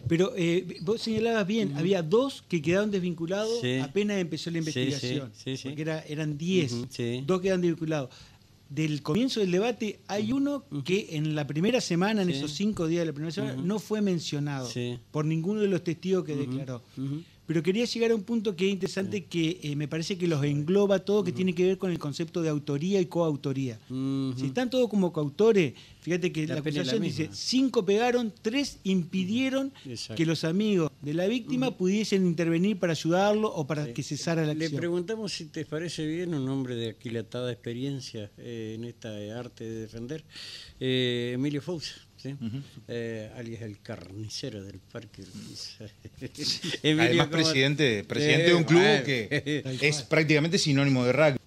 pero 0.08 0.34
eh, 0.36 0.66
vos 0.82 1.00
señalabas 1.00 1.46
bien, 1.46 1.74
había 1.76 2.02
dos 2.02 2.42
que 2.50 2.60
quedaron 2.60 2.90
desvinculados 2.90 3.62
Sí. 3.62 3.78
apenas 3.78 4.18
empezó 4.20 4.50
la 4.50 4.58
investigación, 4.58 5.32
sí, 5.36 5.52
sí, 5.52 5.58
sí. 5.58 5.64
porque 5.68 5.84
era, 5.84 6.00
eran 6.08 6.40
10, 6.40 6.72
Ujú, 6.74 6.88
sí. 6.90 7.24
dos 7.28 7.40
quedaron 7.40 7.62
desvinculados. 7.62 8.10
Del 8.70 9.02
comienzo 9.02 9.40
del 9.40 9.52
debate 9.52 10.00
hay 10.08 10.32
uno 10.32 10.64
que 10.86 11.08
en 11.18 11.34
la 11.34 11.48
primera 11.48 11.82
semana, 11.82 12.22
en 12.22 12.28
Sí. 12.30 12.36
esos 12.36 12.52
cinco 12.52 12.86
días 12.88 13.02
de 13.02 13.08
la 13.08 13.14
primera 13.14 13.32
semana, 13.32 13.56
no 13.62 13.80
fue 13.80 14.00
mencionado 14.02 14.70
Sí. 14.70 15.00
por 15.12 15.26
ninguno 15.26 15.62
de 15.62 15.68
los 15.68 15.84
testigos 15.84 16.24
que 16.24 16.36
declaró. 16.36 16.84
Pero 17.50 17.64
quería 17.64 17.86
llegar 17.86 18.12
a 18.12 18.16
un 18.16 18.22
punto 18.22 18.56
que 18.56 18.68
es 18.68 18.74
interesante, 18.74 19.26
que 19.26 19.60
eh, 19.64 19.76
me 19.76 19.88
parece 19.88 20.20
que 20.20 20.28
los 20.28 20.44
engloba 20.44 21.00
todo, 21.00 21.24
que 21.24 21.32
tiene 21.32 21.56
que 21.56 21.66
ver 21.66 21.80
con 21.80 21.90
el 21.90 21.98
concepto 21.98 22.44
de 22.44 22.50
autoría 22.50 23.02
y 23.02 23.08
coautoría. 23.08 23.80
Si 23.90 24.46
están 24.46 24.70
todos 24.70 24.88
como 24.88 25.12
coautores, 25.12 25.74
fíjate 26.00 26.32
que 26.32 26.46
La 26.46 26.62
la, 26.62 26.94
dice, 27.00 27.30
cinco 27.32 27.84
pegaron, 27.84 28.32
tres 28.44 28.78
impidieron 28.84 29.74
Exacto. 29.88 30.14
que 30.14 30.28
los 30.28 30.44
amigos 30.44 30.92
de 31.02 31.16
la 31.16 31.26
víctima 31.26 31.76
pudiesen 31.76 32.24
intervenir 32.28 32.78
para 32.78 32.94
ayudarlo 32.94 33.52
o 33.52 33.66
para 33.66 33.96
que 33.96 34.04
cesara 34.04 34.46
la 34.46 34.54
Le 34.54 34.66
acción. 34.66 34.80
preguntamos 34.80 35.34
si 35.34 35.46
te 35.46 35.66
parece 35.66 36.06
bien 36.06 36.36
un 36.36 36.48
hombre 36.50 36.76
de 36.76 36.90
aquilatada 36.90 37.52
experiencia 37.52 38.30
eh, 38.38 38.74
en 38.78 38.84
esta 38.84 39.10
arte 39.40 39.64
de 39.64 39.82
defender, 39.82 40.24
eh, 40.80 41.32
Emilio 41.34 41.64
Fousa, 41.64 41.96
¿sí? 42.20 42.36
Eh, 42.88 43.32
alias 43.38 43.62
el 43.62 43.82
carnicero 43.82 44.64
del 44.64 44.80
Parque 44.92 45.24
Además, 46.84 47.10
¿cómo- 47.18 47.30
presidente, 47.32 48.04
presidente 48.04 48.46
Eh, 48.46 48.50
de 48.50 48.56
un 48.56 48.64
club 48.64 48.82
bueno. 48.82 49.04
que 49.06 49.64
es 49.82 49.96
cual. 49.98 50.08
prácticamente 50.10 50.58
sinónimo 50.58 51.06
de 51.06 51.14
rugby. 51.14 51.38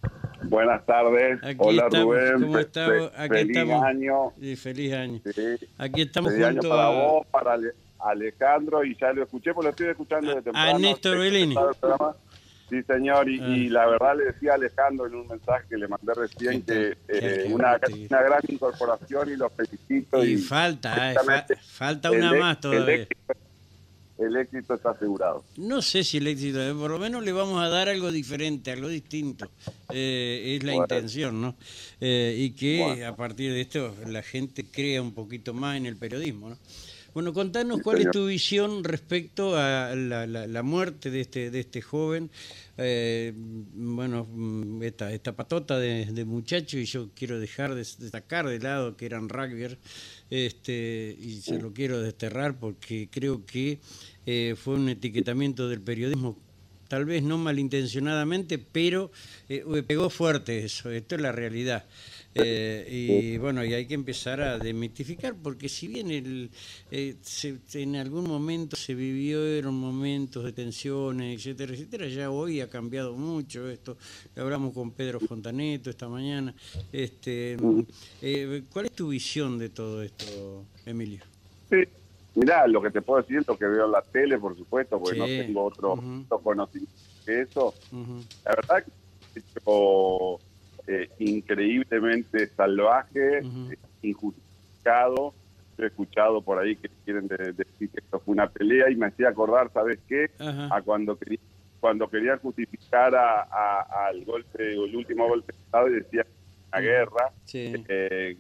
Buenas 0.44 0.84
tardes. 0.86 1.38
Aquí 1.42 1.56
Hola 1.60 1.84
estamos, 1.84 2.16
Rubén. 2.16 2.42
¿cómo 2.42 2.58
estamos? 2.58 3.10
fe- 3.10 3.16
Aquí 3.22 3.28
feliz 3.34 3.56
estamos. 3.56 3.82
año. 3.84 4.32
Sí, 4.40 4.56
feliz 4.56 4.92
año. 4.94 5.20
Sí. 5.24 5.66
Aquí 5.78 6.02
estamos 6.02 6.32
Feliz 6.32 6.46
año 6.46 6.60
junto 6.60 6.69
para 6.70 6.86
a... 6.86 6.90
vos, 6.90 7.26
para 7.30 7.52
Ale- 7.54 7.74
Alejandro, 8.04 8.84
y 8.84 8.96
ya 9.00 9.12
lo 9.12 9.22
escuché, 9.22 9.54
porque 9.54 9.66
lo 9.66 9.70
estoy 9.70 9.88
escuchando 9.90 10.30
A- 10.30 10.34
de 10.34 10.40
a 10.40 10.42
temprano. 10.42 10.78
Néstor 10.80 11.19
He 11.24 11.30
El. 12.72 12.82
Sí, 12.82 12.86
señor, 12.92 13.28
y, 13.28 13.40
Ah. 13.40 13.48
y 13.48 13.69
la 13.69 13.86
verdad 13.86 14.16
le 14.16 14.24
decía 14.26 14.52
a 14.52 14.54
Alejandro 14.54 15.06
en 15.06 15.14
un 15.14 15.28
mensaje 15.28 15.64
que 15.69 15.76
le 15.76 15.88
mandé 15.88 16.14
recién 16.14 16.62
que 16.62 16.96
eh, 17.08 17.46
una, 17.50 17.78
una 18.08 18.22
gran 18.22 18.40
incorporación 18.48 19.30
y 19.30 19.36
los 19.36 19.52
felicito. 19.52 20.24
Y 20.24 20.32
Y, 20.32 20.36
falta, 20.38 21.12
eh, 21.12 21.17
fa- 21.24 21.46
falta 21.62 22.08
el 22.08 22.17
una 22.19 22.32
más 22.34 22.56
el 22.56 22.60
todavía. 22.60 22.94
éxito- 23.02 23.34
el 24.19 24.36
éxito 24.36 24.74
está 24.74 24.91
asegurado. 24.91 25.44
No 25.56 25.82
sé 25.82 26.05
si 26.05 26.19
el 26.19 26.26
éxito, 26.29 26.62
eh, 26.62 26.72
por 26.74 26.91
lo 26.93 26.98
menos 26.98 27.24
le 27.24 27.32
vamos 27.32 27.60
a 27.62 27.69
dar 27.69 27.88
algo 27.88 28.12
diferente, 28.12 28.70
algo 28.70 28.86
distinto. 28.88 29.50
Eh, 29.93 30.55
es 30.56 30.62
la 30.62 30.72
Bueno. 30.72 30.84
intención, 30.84 31.41
¿no? 31.41 31.56
Eh, 32.00 32.36
y 32.38 32.50
que 32.52 32.81
Bueno. 32.81 33.06
a 33.08 33.17
partir 33.17 33.52
de 33.52 33.60
esto 33.62 33.94
la 34.06 34.22
gente 34.22 34.64
crea 34.70 35.02
un 35.02 35.12
poquito 35.12 35.52
más 35.55 35.76
en 35.76 35.86
el 35.86 35.96
periodismo, 35.96 36.50
¿no? 36.50 36.58
Bueno, 37.14 37.32
contanos 37.34 37.78
Sí, 37.78 37.82
cuál 37.82 37.98
señor. 37.98 38.08
es 38.14 38.20
tu 38.20 38.26
visión 38.26 38.84
respecto 38.84 39.56
a 39.56 39.94
la, 39.94 40.26
la- 40.26 40.46
la 40.46 40.62
muerte 40.62 41.10
de 41.10 41.20
este, 41.20 41.50
de 41.50 41.60
este 41.60 41.82
joven. 41.82 42.31
Eh, 42.78 43.32
bueno, 43.36 44.26
mm, 44.31 44.82
esta, 44.82 45.12
esta 45.12 45.32
patota 45.36 45.78
de, 45.78 46.06
de 46.06 46.24
muchacho, 46.24 46.78
y 46.78 46.86
yo 46.86 47.10
quiero 47.14 47.38
dejar 47.38 47.74
de 47.74 47.81
destacar 47.98 48.48
de 48.48 48.58
lado 48.60 48.96
que 48.96 49.04
eran 49.06 49.28
rugbyers, 49.28 49.76
este, 50.31 51.14
y 51.20 51.40
se 51.42 51.58
lo 51.60 51.72
quiero 51.74 52.00
desterrar 52.00 52.58
porque 52.58 53.08
creo 53.10 53.44
que 53.44 53.78
eh, 54.24 54.54
fue 54.56 54.74
un 54.76 54.88
etiquetamiento 54.88 55.69
del 55.69 55.82
periodismo 55.82 56.38
tal 56.88 57.06
vez 57.06 57.22
no 57.22 57.38
malintencionadamente, 57.38 58.58
pero 58.58 59.10
eh, 59.48 59.64
pegó 59.86 60.10
fuerte 60.10 60.62
eso, 60.62 60.90
esto 60.90 61.14
es 61.14 61.22
la 61.22 61.32
realidad. 61.32 61.86
Eh, 62.34 62.86
y 62.91 63.36
bueno, 63.39 63.62
y 63.65 63.74
hay 63.74 63.86
que 63.86 63.94
empezar 63.94 64.41
a 64.41 64.58
demitificar, 64.58 65.34
porque 65.43 65.69
si 65.69 65.86
bien 65.86 66.10
el, 66.10 66.51
eh, 66.91 67.17
se- 67.22 67.58
en 67.74 67.96
algún 67.96 68.24
momento 68.24 68.74
se 68.77 68.94
vivieron 68.94 69.74
momentos 69.74 70.43
de 70.44 70.53
tensiones, 70.53 71.36
etcétera, 71.36 71.74
etcétera, 71.74 72.06
ya 72.08 72.31
hoy 72.31 72.60
ha 72.60 72.70
cambiado 72.70 73.15
mucho 73.15 73.69
esto. 73.69 73.96
Hablamos 74.36 74.72
con 74.72 74.93
Pedro 74.93 75.20
Fontaneto 75.20 75.91
esta 75.91 76.08
mañana. 76.08 76.55
Este, 76.91 77.56
eh, 78.22 78.62
¿Cuál 78.72 78.86
es 78.86 78.93
tu 78.93 79.08
visión 79.08 79.58
de 79.58 79.69
todo 79.69 80.03
esto, 80.03 80.65
Emilio? 80.86 81.22
Sí, 81.69 81.77
mirá, 82.34 82.67
lo 82.67 82.81
que 82.81 82.91
te 82.91 83.03
puedo 83.03 83.20
decir 83.20 83.39
es 83.39 83.46
lo 83.46 83.58
que 83.58 83.67
veo 83.67 83.84
en 83.86 83.93
la 83.93 84.03
tele, 84.03 84.39
por 84.39 84.56
supuesto, 84.56 84.98
porque 84.98 85.19
no 85.19 85.27
tengo 85.27 85.65
otro, 85.65 85.93
otro 86.24 86.43
conocimiento 86.43 86.93
que 87.27 87.43
eso. 87.43 87.74
La 88.44 88.55
verdad 88.56 88.84
que 88.84 88.93
eh, 90.86 91.08
increíblemente 91.19 92.46
salvaje, 92.48 93.39
eh, 93.39 93.77
injustificado. 94.03 95.34
Yo 95.79 95.84
he 95.84 95.86
escuchado 95.86 96.43
por 96.43 96.58
ahí 96.58 96.77
que 96.77 96.89
quieren 97.05 97.29
de- 97.29 97.53
decir 97.53 97.89
que 97.91 98.01
esto 98.01 98.20
fue 98.20 98.32
una 98.32 98.48
pelea 98.48 98.91
y 98.91 98.96
me 98.96 99.06
hacía 99.06 99.29
acordar, 99.31 99.70
¿sabes 99.72 99.98
qué? 100.08 100.31
A 100.70 100.82
cuando 100.82 101.17
quería, 101.17 101.39
cuando 101.81 102.08
querían 102.08 102.39
justificar 102.39 103.15
a, 103.15 103.43
a- 103.43 104.06
al 104.08 104.24
golpe, 104.24 104.77
o 104.79 104.84
el 104.84 104.96
último 104.96 105.27
golpe 105.29 105.53
de 105.53 105.58
Estado 105.58 105.89
y 105.89 105.93
decía 105.94 106.27
una 106.72 106.81
guerra, 106.81 107.31
Sí. 107.44 107.84
eh, 107.89 108.36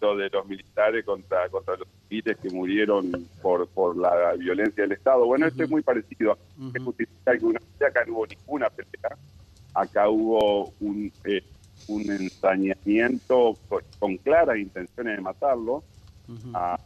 lo 0.00 0.16
de 0.16 0.30
los 0.30 0.46
militares 0.46 1.04
contra, 1.04 1.48
contra 1.48 1.76
los 1.76 1.88
civiles 2.08 2.36
que 2.38 2.50
murieron 2.50 3.10
por, 3.42 3.66
por 3.68 3.96
la 3.96 4.32
violencia 4.34 4.84
del 4.84 4.92
Estado. 4.92 5.26
Bueno, 5.26 5.46
esto 5.46 5.64
es 5.64 5.70
muy 5.70 5.82
parecido. 5.82 6.38
Que 6.72 6.78
justificar 6.78 7.36
que 7.38 7.44
una- 7.44 7.60
acá 7.84 8.04
no 8.06 8.12
hubo 8.14 8.26
ninguna 8.26 8.70
pelea, 8.70 9.16
acá 9.74 10.08
hubo 10.08 10.72
un, 10.80 11.10
eh, 11.24 11.42
un 11.86 12.10
ensañamiento 12.10 13.58
con, 13.68 13.82
con 13.98 14.16
claras 14.18 14.58
intenciones 14.58 15.16
de 15.16 15.22
matarlo 15.22 15.84
Ujú, 16.28 16.52
a, 16.54 16.78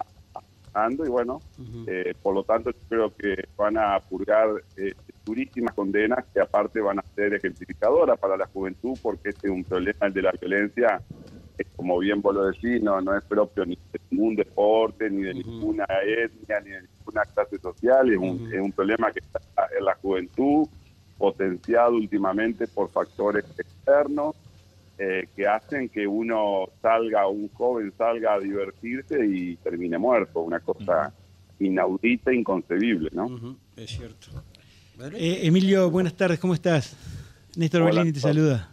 y 0.74 1.08
bueno, 1.08 1.42
eh, 1.86 2.14
por 2.22 2.34
lo 2.34 2.44
tanto, 2.44 2.70
yo 2.70 2.78
creo 2.88 3.16
que 3.16 3.44
van 3.58 3.76
a 3.76 4.00
purgar 4.00 4.48
eh, 4.76 4.94
durísimas 5.26 5.74
condenas 5.74 6.24
que 6.32 6.40
aparte 6.40 6.80
van 6.80 6.98
a 6.98 7.04
ser 7.14 7.34
ejemplificadoras 7.34 8.18
para 8.18 8.36
la 8.36 8.46
juventud, 8.46 8.96
porque 9.02 9.30
este 9.30 9.48
es 9.48 9.52
un 9.52 9.64
problema 9.64 10.06
el 10.06 10.12
de 10.14 10.22
la 10.22 10.32
violencia, 10.40 11.02
que 11.58 11.64
como 11.76 11.98
bien 11.98 12.22
vos 12.22 12.34
lo 12.34 12.46
decís, 12.46 12.82
no, 12.82 13.00
no 13.02 13.14
es 13.16 13.22
propio 13.24 13.66
ni 13.66 13.74
de 13.74 14.00
ningún 14.10 14.34
deporte, 14.34 15.10
ni 15.10 15.22
de 15.22 15.34
ninguna 15.34 15.84
etnia, 16.06 16.60
ni 16.60 16.70
de 16.70 16.82
ninguna 16.82 17.24
clase 17.34 17.58
social, 17.58 18.10
es 18.10 18.18
un, 18.18 18.50
es 18.50 18.60
un 18.60 18.72
problema 18.72 19.12
que 19.12 19.20
está 19.20 19.68
en 19.76 19.84
la 19.84 19.94
juventud, 19.96 20.68
potenciado 21.18 21.92
últimamente 21.96 22.66
por 22.66 22.90
factores 22.90 23.44
externos. 23.58 24.34
Eh, 25.04 25.28
que 25.34 25.48
hacen 25.48 25.88
que 25.88 26.06
uno 26.06 26.66
salga, 26.80 27.26
un 27.26 27.48
joven 27.48 27.92
salga 27.98 28.34
a 28.34 28.38
divertirse 28.38 29.26
y 29.26 29.56
termine 29.56 29.98
muerto, 29.98 30.42
una 30.42 30.60
cosa 30.60 31.12
inaudita, 31.58 32.32
inconcebible, 32.32 33.10
¿no? 33.12 33.56
Es 33.74 33.90
cierto. 33.90 34.28
Eh, 35.14 35.40
Emilio, 35.42 35.90
buenas 35.90 36.14
tardes, 36.14 36.38
¿cómo 36.38 36.54
estás? 36.54 36.96
Néstor 37.56 37.82
Hola, 37.82 37.90
Bellini 37.90 38.12
te 38.12 38.20
saluda. 38.20 38.70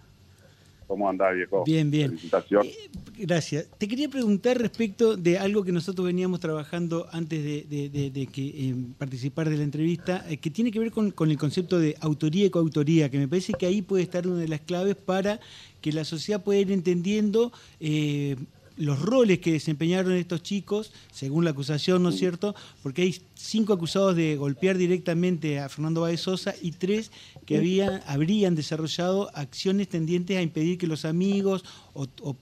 ¿Cómo 0.90 1.08
andás, 1.08 1.36
viejo? 1.36 1.64
Bien, 1.66 1.92
bien. 1.92 2.08
Felicitaciones. 2.10 2.76
Eh, 2.76 2.90
gracias. 3.20 3.68
Te 3.78 3.88
quería 3.88 4.10
preguntar 4.10 4.58
respecto 4.58 5.16
de 5.16 5.38
algo 5.38 5.64
que 5.64 5.72
nosotros 5.72 6.08
veníamos 6.08 6.40
trabajando 6.40 7.08
antes 7.12 7.44
de, 7.44 7.62
de- 7.70 7.90
de- 7.90 8.10
de 8.10 8.26
que 8.26 8.48
eh, 8.48 8.76
participar 8.98 9.48
de 9.52 9.58
la 9.58 9.64
entrevista, 9.64 10.26
eh, 10.28 10.38
que 10.38 10.50
tiene 10.50 10.72
que 10.72 10.80
ver 10.80 10.90
con, 10.90 11.12
con 11.12 11.30
el 11.30 11.38
concepto 11.38 11.78
de 11.78 11.96
autoría 12.02 12.48
y 12.48 12.50
coautoría, 12.50 13.08
que 13.12 13.20
me 13.20 13.28
parece 13.28 13.54
que 13.54 13.68
ahí 13.68 13.84
puede 13.84 14.02
estar 14.02 14.26
una 14.28 14.40
de 14.40 14.48
las 14.48 14.62
claves 14.62 14.96
para 14.96 15.40
que 15.80 15.94
la 15.94 16.04
sociedad 16.06 16.44
pueda 16.44 16.60
ir 16.60 16.72
entendiendo 16.72 17.52
eh, 17.80 18.36
los 18.80 19.02
roles 19.02 19.40
que 19.40 19.52
desempeñaron 19.52 20.14
estos 20.14 20.42
chicos, 20.42 20.94
según 21.12 21.44
la 21.44 21.52
acusación, 21.52 22.02
¿no 22.02 22.10
es 22.10 22.18
cierto? 22.18 22.56
Porque 22.82 23.02
hay 23.02 23.16
cinco 23.36 23.74
acusados 23.74 24.16
de 24.16 24.38
golpear 24.38 24.78
directamente 24.78 25.60
a 25.60 25.68
Fernando 25.68 26.02
Báez 26.02 26.22
Sosa 26.22 26.54
y 26.62 26.72
tres 26.72 27.12
que 27.46 27.58
habían, 27.58 28.02
habrían 28.08 28.56
desarrollado 28.56 29.30
acciones 29.36 29.90
tendientes 29.90 30.38
a 30.38 30.42
impedir 30.42 30.78
que 30.78 30.88
los 30.88 31.04
amigos 31.04 31.66
o, 31.94 32.08
o 32.24 32.36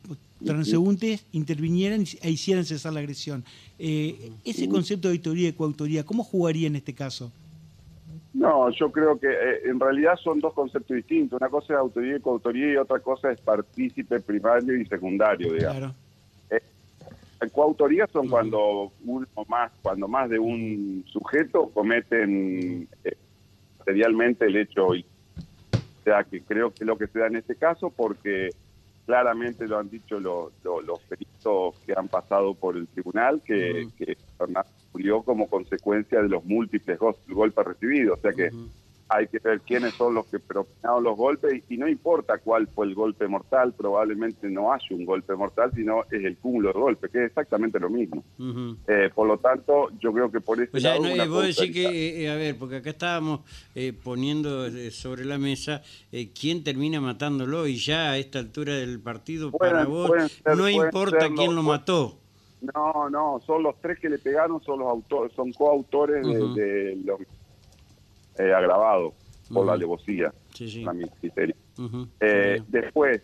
transeúntes 0.46 1.25
intervinieran 1.32 2.03
e 2.22 2.29
hicieran 2.29 2.65
cesar 2.65 2.94
la 2.94 3.00
agresión. 3.00 3.44
Eh, 3.79 4.32
ese 4.46 4.70
concepto 4.70 5.08
de 5.08 5.15
autoría 5.15 5.50
y 5.50 5.53
coautoría, 5.53 6.06
¿cómo 6.06 6.24
jugaría 6.24 6.67
en 6.67 6.75
este 6.75 6.94
caso? 6.94 7.32
No, 8.34 8.70
yo 8.70 8.91
creo 8.91 9.20
que 9.20 9.27
eh, 9.27 9.62
en 9.65 9.79
realidad 9.79 10.13
son 10.24 10.39
dos 10.39 10.53
conceptos 10.53 10.96
distintos. 10.96 11.41
Una 11.41 11.50
cosa 11.50 11.74
es 11.74 11.79
autoría 11.79 12.17
y 12.17 12.20
coautoría 12.20 12.74
y 12.74 12.75
otra 12.77 13.00
cosa 13.00 13.32
es 13.32 13.41
partícipe 13.41 14.20
primario 14.20 14.79
y 14.79 14.86
secundario, 14.86 15.53
digamos. 15.53 15.77
Claro. 15.77 16.06
Coautoría 17.51 18.08
son 18.12 18.27
cuando 18.29 18.91
uno 19.06 19.27
más, 19.48 19.72
cuando 19.82 20.08
más 20.08 20.29
de 20.29 20.39
un 20.39 21.03
sujeto 21.08 21.70
cometen 21.70 22.88
eh, 23.03 23.15
materialmente 23.79 24.46
el 24.46 24.58
hecho. 24.58 24.88
O 24.88 24.94
sea, 26.03 26.24
que 26.24 26.41
creo 26.41 26.72
que 26.72 26.77
es 26.84 26.88
lo 26.88 26.98
que 26.98 27.08
se 27.08 27.20
da 27.20 27.27
en 27.27 27.36
este 27.36 27.56
caso, 27.56 27.89
porque 27.89 28.50
claramente 29.06 29.67
lo 29.67 29.77
han 29.77 29.89
dicho 29.89 30.20
los, 30.20 30.51
los, 30.63 30.84
los 30.84 31.00
peritos 31.01 31.75
que 31.86 31.94
han 31.96 32.08
pasado 32.08 32.53
por 32.56 32.75
el 32.77 32.88
tribunal, 32.88 33.41
que, 33.46 33.84
Ujú. 33.86 33.91
que 33.98 34.17
Fernando 34.38 34.70
murió 34.94 35.22
como 35.22 35.48
consecuencia 35.48 36.22
de 36.22 36.29
los 36.29 36.44
múltiples 36.46 36.98
go- 36.98 37.17
golpes 37.27 37.65
recibidos. 37.65 38.17
O 38.20 38.22
sea 38.22 38.34
que. 38.34 38.50
Hay 39.09 39.27
que 39.27 39.39
ver 39.39 39.61
quiénes 39.61 39.93
son 39.95 40.13
los 40.15 40.25
que 40.25 40.39
propinaron 40.39 41.03
los 41.03 41.15
golpes 41.15 41.63
y, 41.69 41.75
y 41.75 41.77
no 41.77 41.87
importa 41.87 42.37
cuál 42.39 42.67
fue 42.67 42.85
el 42.87 42.93
golpe 42.95 43.27
mortal, 43.27 43.73
probablemente 43.73 44.49
no 44.49 44.73
haya 44.73 44.85
un 44.91 45.05
golpe 45.05 45.33
mortal, 45.35 45.71
sino 45.75 46.03
es 46.11 46.23
el 46.25 46.37
cúmulo 46.37 46.73
de 46.73 46.79
golpes, 46.79 47.09
que 47.11 47.19
es 47.19 47.25
exactamente 47.27 47.79
lo 47.79 47.89
mismo. 47.89 48.23
Eh, 48.87 49.09
por 49.15 49.27
lo 49.27 49.37
tanto, 49.37 49.89
yo 49.99 50.11
creo 50.11 50.29
que 50.29 50.41
por 50.41 50.61
ese 50.61 50.75
O 50.75 50.79
sea, 50.79 50.95
no, 50.95 51.11
una 51.13 51.23
eh, 51.23 51.27
vos 51.27 51.41
decís 51.43 51.57
causalidad. 51.57 51.89
que, 51.91 52.23
eh, 52.25 52.29
a 52.29 52.35
ver, 52.35 52.57
porque 52.57 52.75
acá 52.77 52.89
estábamos 52.89 53.41
eh, 53.75 53.93
poniendo 53.93 54.65
eh, 54.67 54.91
sobre 54.91 55.23
la 55.25 55.37
mesa 55.37 55.81
eh, 56.11 56.31
quién 56.37 56.63
termina 56.63 56.99
matándolo 56.99 57.65
y 57.67 57.77
ya 57.77 58.11
a 58.11 58.17
esta 58.17 58.39
altura 58.39 58.75
del 58.75 58.99
partido, 58.99 59.51
Pueden- 59.51 59.73
para 59.73 59.85
vos, 59.85 60.11
ser- 60.43 60.57
no 60.57 60.67
importa 60.69 61.29
quién 61.33 61.55
lo 61.55 61.63
mató. 61.63 62.17
No, 62.59 63.07
no, 63.09 63.39
son 63.45 63.61
los 63.63 63.79
tres 63.79 63.99
que 63.99 64.09
le 64.09 64.17
pegaron, 64.17 64.61
son 64.63 64.79
los 64.79 64.87
autores, 64.89 65.31
son 65.33 65.53
coautores 65.53 66.25
de- 66.25 66.61
de, 66.61 66.95
los 67.05 67.19
eh, 68.38 68.53
agravados 68.53 69.13
por 69.50 69.65
la 69.65 69.74
alevosía, 69.74 70.34
Sí, 70.53 70.70
sí. 70.70 70.86
a 70.86 70.94
mi 70.94 71.08
criterio. 71.10 71.56
Ujú. 71.77 72.08
Eh, 72.20 72.62
después, 72.67 73.22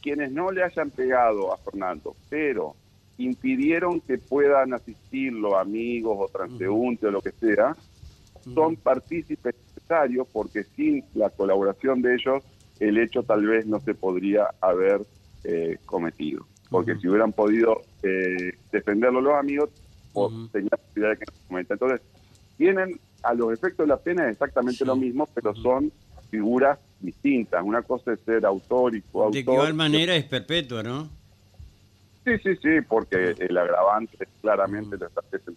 quienes 0.00 0.32
no 0.32 0.50
le 0.50 0.62
hayan 0.62 0.90
pegado 0.90 1.52
a 1.52 1.58
Fernando, 1.58 2.16
pero 2.28 2.76
impidieron 3.18 4.00
que 4.00 4.18
puedan 4.18 4.72
asistirlo 4.72 5.58
amigos 5.58 6.16
o 6.18 6.28
transeúntes 6.28 7.04
o 7.08 7.10
lo 7.10 7.20
que 7.20 7.32
sea, 7.32 7.76
son 8.54 8.76
partícipes 8.76 9.54
necesarios 9.76 10.26
porque 10.32 10.64
sin 10.74 11.04
la 11.14 11.28
colaboración 11.30 12.00
de 12.00 12.14
ellos 12.14 12.42
el 12.78 12.96
hecho 12.98 13.22
tal 13.24 13.44
vez 13.46 13.66
no 13.66 13.80
se 13.80 13.94
podría 13.94 14.48
haber 14.60 15.06
eh, 15.44 15.78
cometido. 15.84 16.46
Porque 16.70 16.96
si 16.96 17.08
hubieran 17.08 17.32
podido 17.32 17.84
eh, 18.02 18.52
defenderlo 18.72 19.20
los 19.20 19.34
amigos, 19.34 19.70
pues, 20.12 20.32
Ujú. 20.32 20.48
tenía 20.48 20.70
posibilidad 20.70 21.10
de 21.10 21.18
que 21.18 21.24
no 21.26 21.32
se 21.32 21.46
cometa. 21.48 21.74
Entonces, 21.74 22.00
tienen 22.56 23.00
a 23.22 23.34
los 23.34 23.52
efectos 23.52 23.84
de 23.84 23.88
la 23.88 23.96
pena 23.98 24.24
es 24.26 24.32
exactamente 24.32 24.78
Sí. 24.78 24.84
lo 24.84 24.96
mismo, 24.96 25.28
pero 25.34 25.54
son 25.54 25.92
figuras 26.30 26.78
distintas. 27.00 27.62
Una 27.62 27.82
cosa 27.82 28.12
es 28.12 28.20
ser 28.20 28.44
autor 28.46 28.94
y 28.94 29.02
coautor. 29.02 29.32
De 29.32 29.40
igual 29.40 29.74
manera 29.74 30.14
es 30.14 30.24
perpetua, 30.24 30.82
¿no? 30.82 31.08
Sí, 32.24 32.32
sí, 32.42 32.56
sí, 32.56 32.80
porque 32.86 33.34
el 33.38 33.56
agravante 33.56 34.28
claramente 34.40 34.96
lo 34.98 35.06
establece 35.06 35.52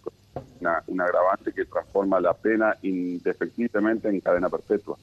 una, 0.60 0.82
un 0.86 1.00
agravante 1.00 1.52
que 1.52 1.66
transforma 1.66 2.20
la 2.20 2.32
pena 2.34 2.76
indefectiblemente 2.82 4.08
en 4.08 4.20
cadena 4.20 4.48
perpetua. 4.48 4.96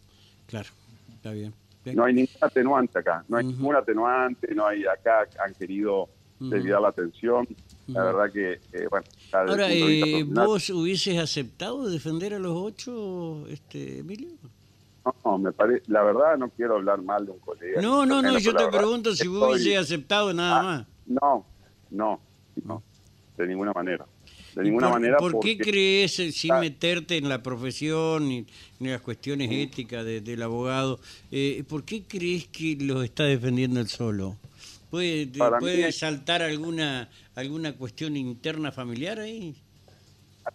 Claro, 0.47 0.69
está 1.13 1.31
bien. 1.31 1.53
No 1.85 2.03
hay 2.05 2.13
ningún 2.13 2.35
atenuante 2.41 2.99
acá, 2.99 3.23
no 3.27 3.37
hay 3.37 3.45
Ujú. 3.45 3.55
ningún 3.55 3.75
atenuante, 3.75 4.53
no 4.53 4.67
hay 4.67 4.85
acá 4.85 5.27
han 5.43 5.53
querido 5.55 6.09
Desviar 6.50 6.81
la 6.81 6.88
atención. 6.89 7.48
La 7.88 8.03
verdad 8.03 8.31
que, 8.31 8.53
eh, 8.74 8.88
bueno, 8.89 9.05
Ahora, 9.31 9.71
eh, 9.71 10.24
¿vos 10.24 10.69
hubieses 10.71 11.17
aceptado 11.19 11.88
defender 11.89 12.33
a 12.33 12.39
los 12.39 12.53
ocho, 12.55 13.45
este, 13.48 14.00
Emilio? 14.00 14.29
no, 15.25 15.38
me 15.38 15.51
parece, 15.51 15.83
la 15.88 16.03
verdad 16.03 16.38
no 16.38 16.50
quiero 16.50 16.75
hablar 16.75 17.01
mal 17.01 17.25
de 17.25 17.31
un 17.31 17.39
colega. 17.39 17.81
No, 17.81 18.05
no, 18.05 18.21
no, 18.21 18.38
yo 18.39 18.53
te 18.55 18.63
verdad, 18.65 18.77
pregunto 18.79 19.15
si 19.15 19.27
vos 19.27 19.53
hubieses 19.62 19.77
aceptado 19.79 20.33
nada 20.33 20.60
Ah, 20.60 20.63
más. 20.63 20.88
No, 21.05 21.45
no, 21.91 22.19
no, 22.63 22.83
de 23.38 23.48
ninguna 23.48 23.71
manera. 23.74 24.05
De 24.55 24.63
ninguna 24.63 24.88
¿Por, 24.89 25.00
manera. 25.00 25.17
¿Por 25.17 25.39
qué 25.39 25.57
crees, 25.57 26.19
eh, 26.19 26.31
sin 26.31 26.51
Ah. 26.53 26.60
meterte 26.60 27.17
en 27.17 27.29
la 27.29 27.41
profesión 27.41 28.27
ni 28.27 28.38
en 28.79 28.91
las 28.91 29.01
cuestiones 29.01 29.50
éticas 29.51 30.03
de- 30.05 30.21
del 30.21 30.41
abogado, 30.43 31.00
eh, 31.31 31.63
por 31.67 31.83
qué 31.83 32.03
crees 32.03 32.48
que 32.48 32.77
los 32.81 33.03
está 33.03 33.24
defendiendo 33.24 33.79
él 33.79 33.88
solo? 33.88 34.36
¿Puede, 34.91 35.25
mí 35.25 35.39
puede 35.60 35.91
saltar 35.93 36.41
alguna 36.41 37.10
alguna 37.33 37.75
cuestión 37.77 38.15
interna 38.17 38.71
familiar 38.71 39.19
ahí? 39.19 39.55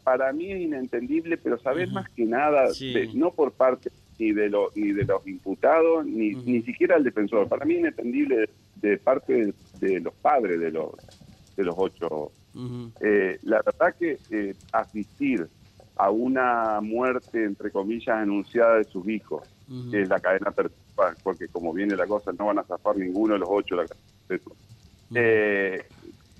para 0.05 0.33
mí 0.33 0.53
es 0.53 0.61
inentendible, 0.61 1.37
pero 1.37 1.59
sabes 1.59 1.91
más 1.91 2.09
que 2.11 2.25
nada, 2.25 2.69
Sí. 2.69 2.93
de- 2.93 3.09
no 3.15 3.33
por 3.33 3.53
parte 3.55 3.91
ni 4.19 4.33
de 4.33 4.49
los 4.49 4.75
ni 4.77 4.93
de 4.93 5.05
los 5.05 5.27
imputados, 5.27 6.05
ni, 6.07 6.31
ni 6.35 6.63
siquiera 6.63 6.97
el 6.97 7.05
defensor. 7.05 7.49
Para 7.49 7.65
mí 7.65 7.75
es 7.75 7.81
inentendible 7.81 8.37
de, 8.37 8.51
de 8.75 8.99
parte 8.99 9.33
de, 9.33 9.55
de 9.81 10.01
los 10.01 10.15
padres 10.15 10.61
de 10.61 10.71
los 10.71 10.91
de 11.57 11.65
los 11.65 11.75
ocho. 11.79 12.33
Eh, 13.01 13.39
la 13.43 13.63
verdad 13.63 13.97
que 13.99 14.19
eh, 14.31 14.55
asistir 14.73 15.47
a 15.97 16.11
una 16.11 16.81
muerte 16.83 17.45
entre 17.45 17.71
comillas 17.71 18.17
anunciada 18.17 18.77
de 18.79 18.85
sus 18.87 19.09
hijos, 19.09 19.45
que 19.91 20.03
es 20.03 20.09
la 20.09 20.21
cadena 20.21 20.51
perpetua, 20.51 21.17
porque 21.23 21.49
como 21.49 21.73
viene 21.73 21.97
la 21.97 22.07
cosa 22.07 22.33
no 22.39 22.47
van 22.47 22.59
a 22.59 22.65
zafar 22.65 22.97
ninguno 22.97 23.35
de 23.35 23.41
los 23.41 23.49
ocho 23.51 23.75
la 23.77 23.87
cadena 23.87 24.07
Eh, 25.15 25.85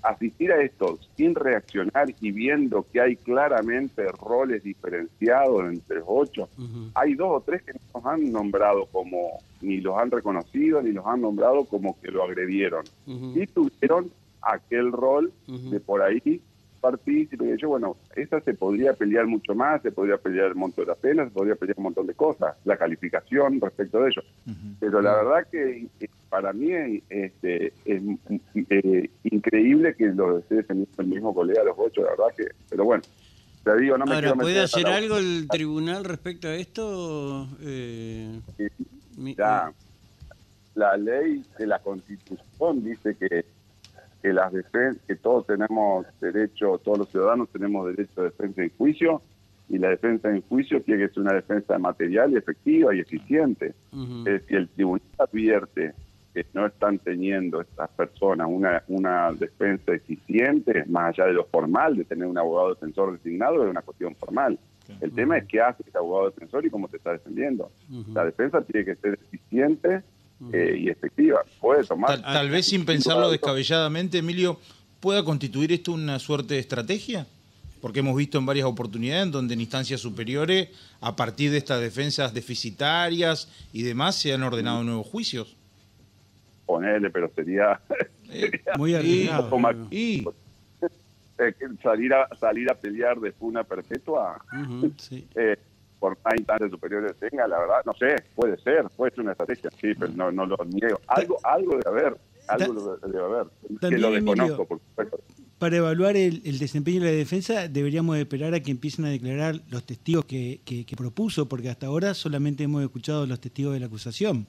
asistir 0.03 0.51
a 0.51 0.61
esto 0.61 0.99
sin 1.15 1.35
reaccionar 1.35 2.07
y 2.21 2.31
viendo 2.31 2.85
que 2.91 3.01
hay 3.01 3.15
claramente 3.17 4.05
roles 4.11 4.63
diferenciados 4.63 5.65
entre 5.65 5.97
los 5.97 6.05
ocho, 6.07 6.49
hay 6.93 7.15
dos 7.15 7.29
o 7.29 7.41
tres 7.41 7.63
que 7.63 7.73
no 7.73 7.79
los 7.95 8.05
han 8.05 8.31
nombrado 8.31 8.85
como, 8.87 9.39
ni 9.61 9.81
los 9.81 9.97
han 9.97 10.11
reconocido, 10.11 10.81
ni 10.81 10.91
los 10.91 11.05
han 11.05 11.21
nombrado 11.21 11.65
como 11.65 11.99
que 11.99 12.11
lo 12.11 12.23
agredieron. 12.23 12.83
Y 13.05 13.47
tuvieron 13.47 14.11
aquel 14.41 14.91
rol 14.91 15.33
de 15.47 15.79
por 15.79 16.01
ahí 16.01 16.41
partícipe 16.79 17.43
y 17.43 17.59
yo, 17.59 17.69
bueno, 17.69 17.97
esa 18.15 18.39
se 18.41 18.53
podría 18.53 18.93
pelear 18.93 19.25
mucho 19.25 19.55
más, 19.55 19.81
se 19.81 19.91
podría 19.91 20.17
pelear 20.17 20.49
el 20.49 20.55
monto 20.55 20.81
de 20.81 20.87
la 20.87 20.95
pena, 20.95 21.25
se 21.25 21.31
podría 21.31 21.55
pelear 21.55 21.77
un 21.77 21.85
montón 21.85 22.07
de 22.07 22.13
cosas, 22.13 22.55
la 22.65 22.77
calificación 22.77 23.59
respecto 23.59 23.99
de 24.01 24.09
ello. 24.09 24.21
Pero 24.79 25.01
la 25.01 25.15
verdad 25.15 25.47
que 25.51 25.87
para 26.37 26.53
mí 26.53 26.71
este, 27.09 27.73
es 27.83 28.01
eh, 28.69 29.09
increíble 29.23 29.95
que 29.95 30.05
lo 30.07 30.37
esté 30.37 30.55
defendiendo 30.57 31.01
el 31.01 31.07
mismo 31.07 31.33
colega 31.33 31.63
los 31.63 31.73
ocho, 31.77 32.03
la 32.03 32.11
verdad 32.11 32.25
que, 32.37 32.45
pero 32.69 32.85
bueno, 32.85 33.03
te 33.63 33.75
digo, 33.79 33.97
no 33.97 34.05
me 34.05 34.13
Ahora, 34.15 34.35
¿puede 34.35 34.61
hacer 34.61 34.83
la- 34.83 34.97
algo 34.97 35.17
el 35.17 35.47
tribunal 35.49 36.03
respecto 36.03 36.47
a 36.47 36.53
esto? 36.55 37.47
Eh, 37.61 38.39
la 40.75 40.95
ley 40.95 41.43
de 41.57 41.65
la 41.65 41.79
Constitución 41.79 42.83
dice 42.83 43.15
que 43.17 43.45
que 44.21 44.33
las 44.33 44.51
defen- 44.51 44.99
que 45.07 45.15
todos 45.15 45.45
tenemos 45.45 46.05
derecho, 46.19 46.79
todos 46.83 46.97
los 46.99 47.09
ciudadanos 47.11 47.49
tenemos 47.51 47.85
derecho 47.87 48.21
a 48.21 48.23
defensa 48.25 48.63
en 48.63 48.71
juicio 48.75 49.21
y 49.69 49.77
la 49.77 49.89
defensa 49.89 50.29
en 50.29 50.41
juicio 50.41 50.81
tiene 50.81 51.07
que 51.07 51.13
ser 51.13 51.21
una 51.21 51.33
defensa 51.33 51.77
material 51.77 52.31
y 52.33 52.37
efectiva 52.37 52.95
y 52.95 52.99
eficiente. 52.99 53.75
ujú. 53.91 54.27
Eh, 54.27 54.43
si 54.47 54.55
el 54.55 54.69
tribunal 54.69 55.03
advierte 55.19 55.93
que 56.43 56.45
no 56.53 56.67
están 56.67 56.99
teniendo 56.99 57.61
estas 57.61 57.89
personas 57.89 58.47
una, 58.47 58.83
una 58.89 59.31
defensa 59.33 59.93
eficiente, 59.93 60.85
más 60.85 61.09
allá 61.09 61.25
de 61.25 61.33
lo 61.33 61.45
formal, 61.45 61.97
de 61.97 62.05
tener 62.05 62.27
un 62.27 62.37
abogado 62.37 62.75
defensor 62.75 63.13
designado, 63.13 63.63
es 63.63 63.69
una 63.69 63.81
cuestión 63.81 64.15
formal. 64.15 64.59
El 65.01 65.11
tema 65.11 65.37
es 65.37 65.45
qué 65.47 65.59
hace 65.59 65.83
este 65.85 65.97
abogado 65.97 66.29
defensor 66.29 66.65
y 66.65 66.69
cómo 66.69 66.87
te 66.87 66.97
está 66.97 67.11
defendiendo. 67.11 67.71
La 68.13 68.23
defensa 68.23 68.61
tiene 68.61 68.85
que 68.85 68.95
ser 68.95 69.19
eficiente 69.21 70.03
eh, 70.53 70.77
y 70.79 70.89
efectiva. 70.89 71.41
Puede 71.59 71.83
tomar... 71.83 72.21
Tal, 72.21 72.21
tal 72.21 72.49
vez 72.49 72.67
sin 72.67 72.85
pensarlo 72.85 73.31
descabelladamente, 73.31 74.19
Emilio, 74.19 74.59
¿pueda 74.99 75.23
constituir 75.25 75.71
esto 75.71 75.91
una 75.91 76.19
suerte 76.19 76.53
de 76.53 76.59
estrategia? 76.59 77.25
Porque 77.81 77.99
hemos 77.99 78.15
visto 78.15 78.37
en 78.37 78.45
varias 78.45 78.65
oportunidades 78.65 79.23
en 79.23 79.31
donde 79.31 79.55
en 79.55 79.61
instancias 79.61 79.99
superiores, 79.99 80.69
a 81.01 81.15
partir 81.15 81.51
de 81.51 81.57
estas 81.57 81.81
defensas 81.81 82.33
deficitarias 82.33 83.49
y 83.73 83.81
demás, 83.81 84.15
se 84.15 84.33
han 84.33 84.43
ordenado 84.43 84.83
nuevos 84.83 85.07
juicios. 85.07 85.56
Ponerle, 86.67 87.09
pero 87.09 87.31
sería, 87.35 87.79
Muy 88.77 88.91
Y- 88.91 88.95
arriesgado. 88.95 89.49
Y 89.91 90.25
eh, 91.39 91.53
salir 91.83 92.13
a 92.13 92.27
salir 92.37 92.69
a 92.71 92.75
pelear 92.75 93.19
de 93.19 93.31
funa 93.31 93.63
perpetua. 93.63 94.39
Sí. 94.97 95.27
eh, 95.35 95.55
por 95.99 96.17
más 96.23 96.33
instancias 96.37 96.69
superiores 96.71 97.15
tenga, 97.19 97.47
la 97.47 97.57
verdad, 97.59 97.77
no 97.85 97.93
sé, 97.93 98.15
puede 98.35 98.57
ser, 98.57 98.85
puede 98.95 99.11
ser 99.11 99.21
una 99.23 99.31
estrategia, 99.31 99.69
sí, 99.81 99.93
pero 99.97 100.11
no, 100.13 100.31
no 100.31 100.45
lo 100.45 100.57
niego. 100.65 100.99
Algo, 101.07 101.37
algo 101.43 101.77
debe 101.77 101.89
haber, 101.89 102.17
algo 102.47 102.97
debe 103.03 103.23
haber, 103.23 103.47
que 103.79 103.97
lo 103.97 104.11
desconozco, 104.11 104.65
por 104.65 104.79
supuesto. 104.79 105.19
Para 105.57 105.77
evaluar 105.77 106.15
el, 106.15 106.41
el 106.45 106.59
desempeño 106.59 107.01
de 107.01 107.05
la 107.11 107.11
defensa 107.17 107.67
deberíamos 107.67 108.15
esperar 108.17 108.53
a 108.53 108.59
que 108.59 108.69
empiecen 108.69 109.05
a 109.05 109.09
declarar 109.09 109.59
los 109.71 109.83
testigos 109.85 110.25
que, 110.25 110.61
que- 110.65 110.85
que 110.85 110.95
propuso, 110.95 111.47
porque 111.49 111.69
hasta 111.69 111.87
ahora 111.87 112.13
solamente 112.13 112.63
hemos 112.63 112.83
escuchado 112.83 113.25
los 113.25 113.39
testigos 113.39 113.73
de 113.73 113.79
la 113.79 113.87
acusación. 113.87 114.45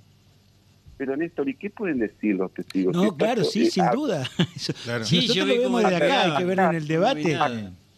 Pero 0.99 1.17
Néstor, 1.17 1.49
¿y 1.49 1.55
qué 1.55 1.71
pueden 1.71 2.01
decir 2.01 2.35
los 2.35 2.53
testigos? 2.53 2.95
No, 2.95 3.17
claro, 3.17 3.45
sí, 3.45 3.71
sin 3.71 3.89
duda. 3.93 4.29
Claro. 4.85 5.05
Sí, 5.05 5.29
yo 5.29 5.47
nosotros 5.47 5.49
lo 5.49 5.63
vemos 5.63 5.91
de 5.91 5.97
acá, 5.97 6.23
hay 6.25 6.37
que 6.39 6.45
verlo 6.45 6.65
en 6.71 6.75
el 6.77 6.87
debate. 6.89 7.39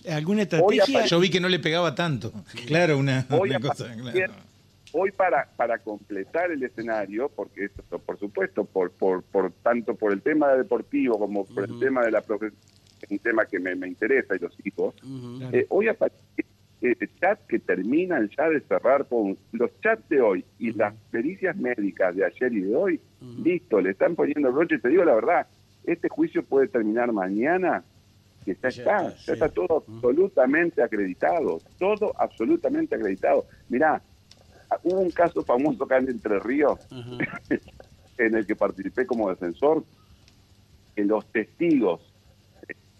¿Alguna 0.09 0.43
estrategia? 0.43 1.07
yo 1.07 1.19
vi 1.21 1.31
que 1.31 1.41
no 1.41 1.49
le 1.49 1.59
pegaba 1.59 1.95
tanto. 1.95 2.33
Claro, 2.67 2.99
una, 2.99 3.27
cosa. 3.61 3.93
claro. 3.95 4.33
Hoy 4.93 5.13
para, 5.13 5.49
para 5.57 5.79
completar 5.79 6.51
el 6.51 6.63
escenario, 6.63 7.29
porque 7.29 7.67
esto, 7.67 7.99
por 8.01 8.19
supuesto, 8.19 8.65
por, 8.65 8.91
por, 8.91 9.23
por 9.23 9.53
tanto 9.63 9.95
por 9.95 10.13
el 10.13 10.21
tema 10.21 10.49
deportivo 10.55 11.17
como 11.19 11.45
por 11.47 11.65
el 11.65 11.79
tema 11.79 12.03
de 12.05 12.11
la 12.11 12.21
profesión, 12.23 12.59
es 13.01 13.11
un 13.11 13.19
tema 13.21 13.45
que 13.47 13.61
me, 13.61 13.75
me 13.77 13.87
interesa 13.87 14.35
y 14.35 14.41
lo 14.41 14.51
sigo, 14.51 14.95
Ujú. 15.05 15.39
Claro. 15.39 15.57
eh, 15.57 15.67
hoy 15.69 15.89
aparece 15.89 16.45
eh, 16.83 16.97
chats 17.21 17.43
que 17.47 17.59
terminan 17.59 18.31
ya 18.37 18.49
de 18.49 18.61
cerrar 18.61 19.07
con 19.07 19.37
los 19.53 19.71
chats 19.81 20.09
de 20.09 20.21
hoy 20.21 20.45
y 20.59 20.73
las 20.73 20.95
pericias 21.11 21.57
médicas 21.57 22.17
de 22.17 22.25
ayer 22.25 22.53
y 22.53 22.61
de 22.63 22.77
hoy, 22.77 23.01
listo, 23.43 23.81
le 23.81 23.91
están 23.91 24.15
poniendo 24.15 24.51
broche. 24.53 24.79
Te 24.79 24.89
digo 24.89 25.05
la 25.05 25.15
verdad, 25.15 25.47
este 25.85 26.09
juicio 26.09 26.43
puede 26.43 26.69
terminar 26.69 27.13
mañana, 27.13 27.85
que 28.45 28.55
ya, 28.55 28.69
está, 28.69 28.69
está, 28.69 29.03
ya 29.11 29.19
sí. 29.19 29.33
está 29.33 29.49
todo 29.49 29.85
absolutamente 29.87 30.83
acreditado, 30.83 31.61
todo 31.79 32.13
absolutamente 32.19 32.95
acreditado. 32.95 33.45
Mirá, 33.69 34.01
hubo 34.83 35.01
un 35.01 35.11
caso 35.11 35.43
famoso 35.43 35.85
acá 35.85 35.99
en 35.99 36.09
Entre 36.09 36.39
Ríos, 36.39 36.79
en 38.19 38.35
el 38.35 38.47
que 38.47 38.57
participé 38.57 39.07
como 39.07 39.29
defensor, 39.29 39.85
que 40.95 41.05
los 41.05 41.27
testigos, 41.27 42.10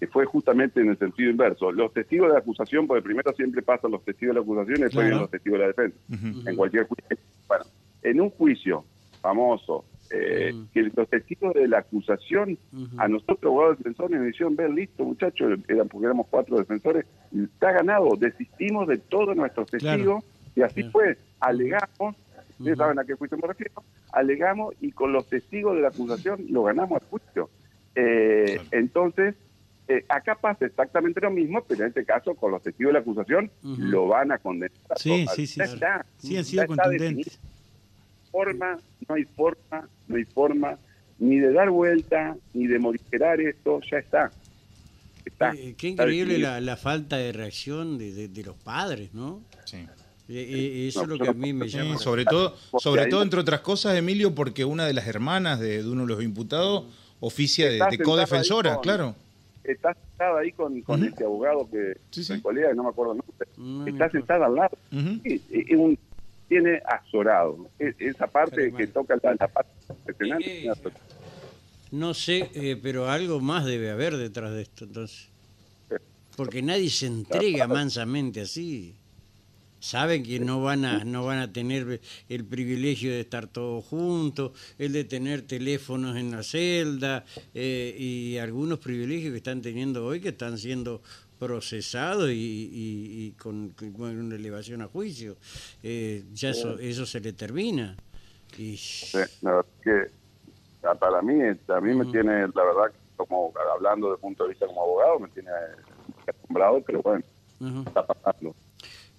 que 0.01 0.07
fue 0.07 0.25
justamente 0.25 0.81
en 0.81 0.89
el 0.89 0.99
sentido 0.99 1.31
inverso, 1.31 1.71
los 1.71 1.93
testigos 1.93 2.29
de 2.29 2.33
la 2.33 2.39
acusación, 2.41 2.87
porque 2.87 3.03
primero 3.03 3.33
siempre 3.35 3.61
pasan 3.61 3.91
los 3.91 4.03
testigos 4.03 4.35
de 4.35 4.41
la 4.41 4.45
acusación 4.45 4.79
y 4.79 4.83
después 4.85 4.93
Claro. 4.93 5.07
vienen 5.07 5.21
los 5.21 5.31
testigos 5.31 5.59
de 5.59 5.63
la 5.63 5.69
defensa, 5.69 6.51
en 6.51 6.57
cualquier 6.57 6.87
juicio. 6.89 7.17
Bueno, 7.47 7.65
en 8.03 8.21
un 8.23 8.31
juicio 8.31 8.85
famoso, 9.21 9.85
eh, 10.11 10.53
que 10.73 10.91
los 10.97 11.09
testigos 11.09 11.53
de 11.55 11.69
la 11.69 11.79
acusación, 11.81 12.59
a 12.97 13.07
nosotros, 13.09 13.39
abogados 13.45 13.77
defensores, 13.79 14.19
nos 14.19 14.27
dijeron, 14.27 14.57
ver, 14.57 14.71
listo, 14.71 15.05
muchachos, 15.05 15.59
eran, 15.69 15.87
porque 15.89 16.07
éramos 16.07 16.27
cuatro 16.31 16.57
defensores, 16.57 17.05
está 17.33 17.71
ganado, 17.73 18.17
desistimos 18.19 18.89
de 18.89 18.97
todos 18.99 19.37
nuestros 19.37 19.69
Claro. 19.71 19.85
testigos, 19.99 20.25
y 20.57 20.63
así 20.63 20.81
Claro. 20.81 20.91
fue, 20.93 21.19
alegamos, 21.41 22.17
ustedes 22.59 22.79
saben 22.79 22.99
a 22.99 23.05
qué 23.05 23.15
juicio 23.15 23.37
me 23.39 23.47
refiero, 23.49 23.75
alegamos 24.13 24.75
y 24.81 24.91
con 24.93 25.13
los 25.13 25.27
testigos 25.29 25.77
de 25.77 25.83
la 25.83 25.89
acusación 25.89 26.41
lo 26.49 26.63
ganamos 26.65 27.01
al 27.03 27.07
juicio. 27.09 27.51
Eh, 27.95 28.55
Claro. 28.55 28.69
Entonces, 28.73 29.35
eh, 29.93 30.05
acá 30.09 30.37
pasa 30.41 30.67
exactamente 30.67 31.21
lo 31.21 31.31
mismo, 31.31 31.63
pero 31.67 31.83
en 31.83 31.89
este 31.89 32.05
caso 32.05 32.35
con 32.35 32.53
los 32.53 32.63
testigos 32.63 32.91
de 32.91 32.93
la 32.95 32.99
acusación 33.01 33.51
lo 33.63 34.07
van 34.09 34.31
a 34.33 34.39
condenar. 34.39 34.73
Sí, 34.97 35.27
sí, 35.35 35.47
sí, 35.47 35.55
sí. 35.55 35.61
está. 35.63 36.05
Sí, 36.19 36.37
han 36.37 36.45
sido 36.45 36.67
contundentes. 36.67 37.39
Forma, 38.31 38.79
no 39.09 39.15
hay 39.17 39.25
forma, 39.25 39.89
no 40.07 40.17
hay 40.17 40.25
forma 40.25 40.79
ni 41.19 41.39
de 41.39 41.53
dar 41.53 41.71
vuelta, 41.71 42.37
ni 42.55 42.67
de 42.67 42.79
morigerar 42.79 43.41
esto, 43.41 43.81
ya 43.91 43.99
está. 43.99 44.31
Está. 45.25 45.53
Eh, 45.55 45.75
qué 45.77 45.89
increíble 45.89 46.39
la, 46.39 46.61
la 46.61 46.77
falta 46.77 47.17
de 47.19 47.33
reacción 47.33 47.99
de, 47.99 48.13
de- 48.13 48.29
de 48.29 48.43
los 48.45 48.57
padres, 48.57 49.13
¿no? 49.13 49.43
Sí. 49.65 49.79
Eh, 50.29 50.47
eh, 50.49 50.89
eso 50.89 51.05
No, 51.07 51.15
es 51.15 51.19
lo 51.19 51.25
que 51.25 51.31
a 51.31 51.35
mí 51.35 51.53
me 51.53 51.69
Sí, 51.69 51.77
llama. 51.77 51.99
sobre 51.99 52.25
todo, 52.25 52.57
sobre 52.79 53.07
todo 53.07 53.23
entre 53.23 53.41
otras 53.41 53.61
cosas, 53.61 53.97
Emilio, 53.97 54.33
porque 54.35 54.65
una 54.65 54.87
de 54.87 54.95
las 54.95 55.07
hermanas 55.09 55.59
de, 55.59 55.83
de 55.83 55.89
uno 55.91 56.03
de 56.03 56.09
los 56.15 56.23
imputados 56.23 56.85
oficia 57.19 57.69
de, 57.69 57.81
de 57.91 57.99
codefensora, 57.99 58.79
claro. 58.81 59.17
Está 59.65 59.95
sentada 59.95 60.41
ahí 60.41 60.53
con, 60.53 60.81
con 60.83 61.05
este 61.05 61.25
abogado 61.25 61.69
que, 61.71 61.97
Sí, 62.11 62.25
sí. 62.25 62.33
el 62.35 62.43
colega, 62.43 62.73
no 62.75 62.83
me 62.85 62.89
acuerdo 62.91 63.13
el 63.13 63.19
nombre, 63.19 63.49
No, 63.57 63.87
está 63.87 64.07
no, 64.07 64.13
sentada 64.13 64.47
al 64.47 64.55
lado. 64.55 64.79
Un- 64.93 65.99
tiene 66.49 66.83
azorado. 66.85 67.69
Es- 67.79 67.95
esa 68.01 68.27
parte 68.27 68.57
Pero 68.57 68.77
que 68.77 68.87
toca 68.89 69.17
la, 69.23 69.37
la 69.39 69.47
parte 69.49 69.71
profesional. 69.87 70.43
Eh, 70.43 70.45
tiene 70.45 70.71
azorado. 70.71 71.01
No 71.93 72.15
sé, 72.15 72.51
eh, 72.55 72.79
pero 72.83 73.09
algo 73.09 73.41
más 73.41 73.65
debe 73.65 73.91
haber 73.91 74.17
detrás 74.17 74.53
de 74.53 74.63
esto, 74.63 74.85
entonces. 74.85 75.29
Porque 76.37 76.63
nadie 76.63 76.89
se 76.89 77.07
entrega 77.07 77.67
mansamente 77.69 78.41
así. 78.41 78.95
Saben 79.81 80.23
que 80.23 80.39
no 80.39 80.63
van 80.63 80.85
a 80.85 81.05
no 81.05 81.25
van 81.25 81.39
a 81.39 81.53
tener 81.53 82.01
el 82.29 82.45
privilegio 82.45 83.11
de 83.11 83.21
estar 83.21 83.47
todos 83.47 83.85
juntos, 83.87 84.53
el 84.79 84.93
de 84.93 85.05
tener 85.05 85.43
teléfonos 85.43 86.17
en 86.17 86.31
la 86.31 86.43
celda 86.43 87.25
eh, 87.55 87.97
y 87.99 88.37
algunos 88.39 88.79
privilegios 88.79 89.33
que 89.33 89.39
están 89.39 89.63
teniendo 89.63 90.05
hoy 90.07 90.21
que 90.21 90.29
están 90.29 90.59
siendo 90.59 91.01
procesados 91.39 92.29
y, 92.31 92.35
y- 92.35 93.27
y 93.27 93.31
con, 93.33 93.71
con 93.71 93.95
una 94.19 94.35
elevación 94.37 94.83
a 94.83 94.87
juicio. 94.89 95.37
Eh, 95.83 96.25
ya 96.35 96.51
eso, 96.51 96.79
eso 96.79 97.07
se 97.07 97.21
le 97.21 97.33
termina. 97.33 97.97
Y, 98.59 98.77
verdad 99.53 99.67
que 99.83 100.11
para 100.99 101.23
mí, 101.23 101.35
a 101.69 101.81
mí 101.81 101.95
me 101.95 102.05
tiene, 102.07 102.41
la 102.55 102.65
verdad, 102.65 102.93
como 103.17 103.53
hablando 103.75 104.13
el 104.13 104.19
punto 104.19 104.45
de 104.45 104.51
vista 104.51 104.67
como 104.67 104.83
abogado, 104.83 105.19
me 105.21 105.29
tiene 105.29 105.51
acostumbrado, 106.27 106.83
pero 106.87 107.03
bueno, 107.03 107.25
está 107.87 108.07
pasando. 108.07 108.55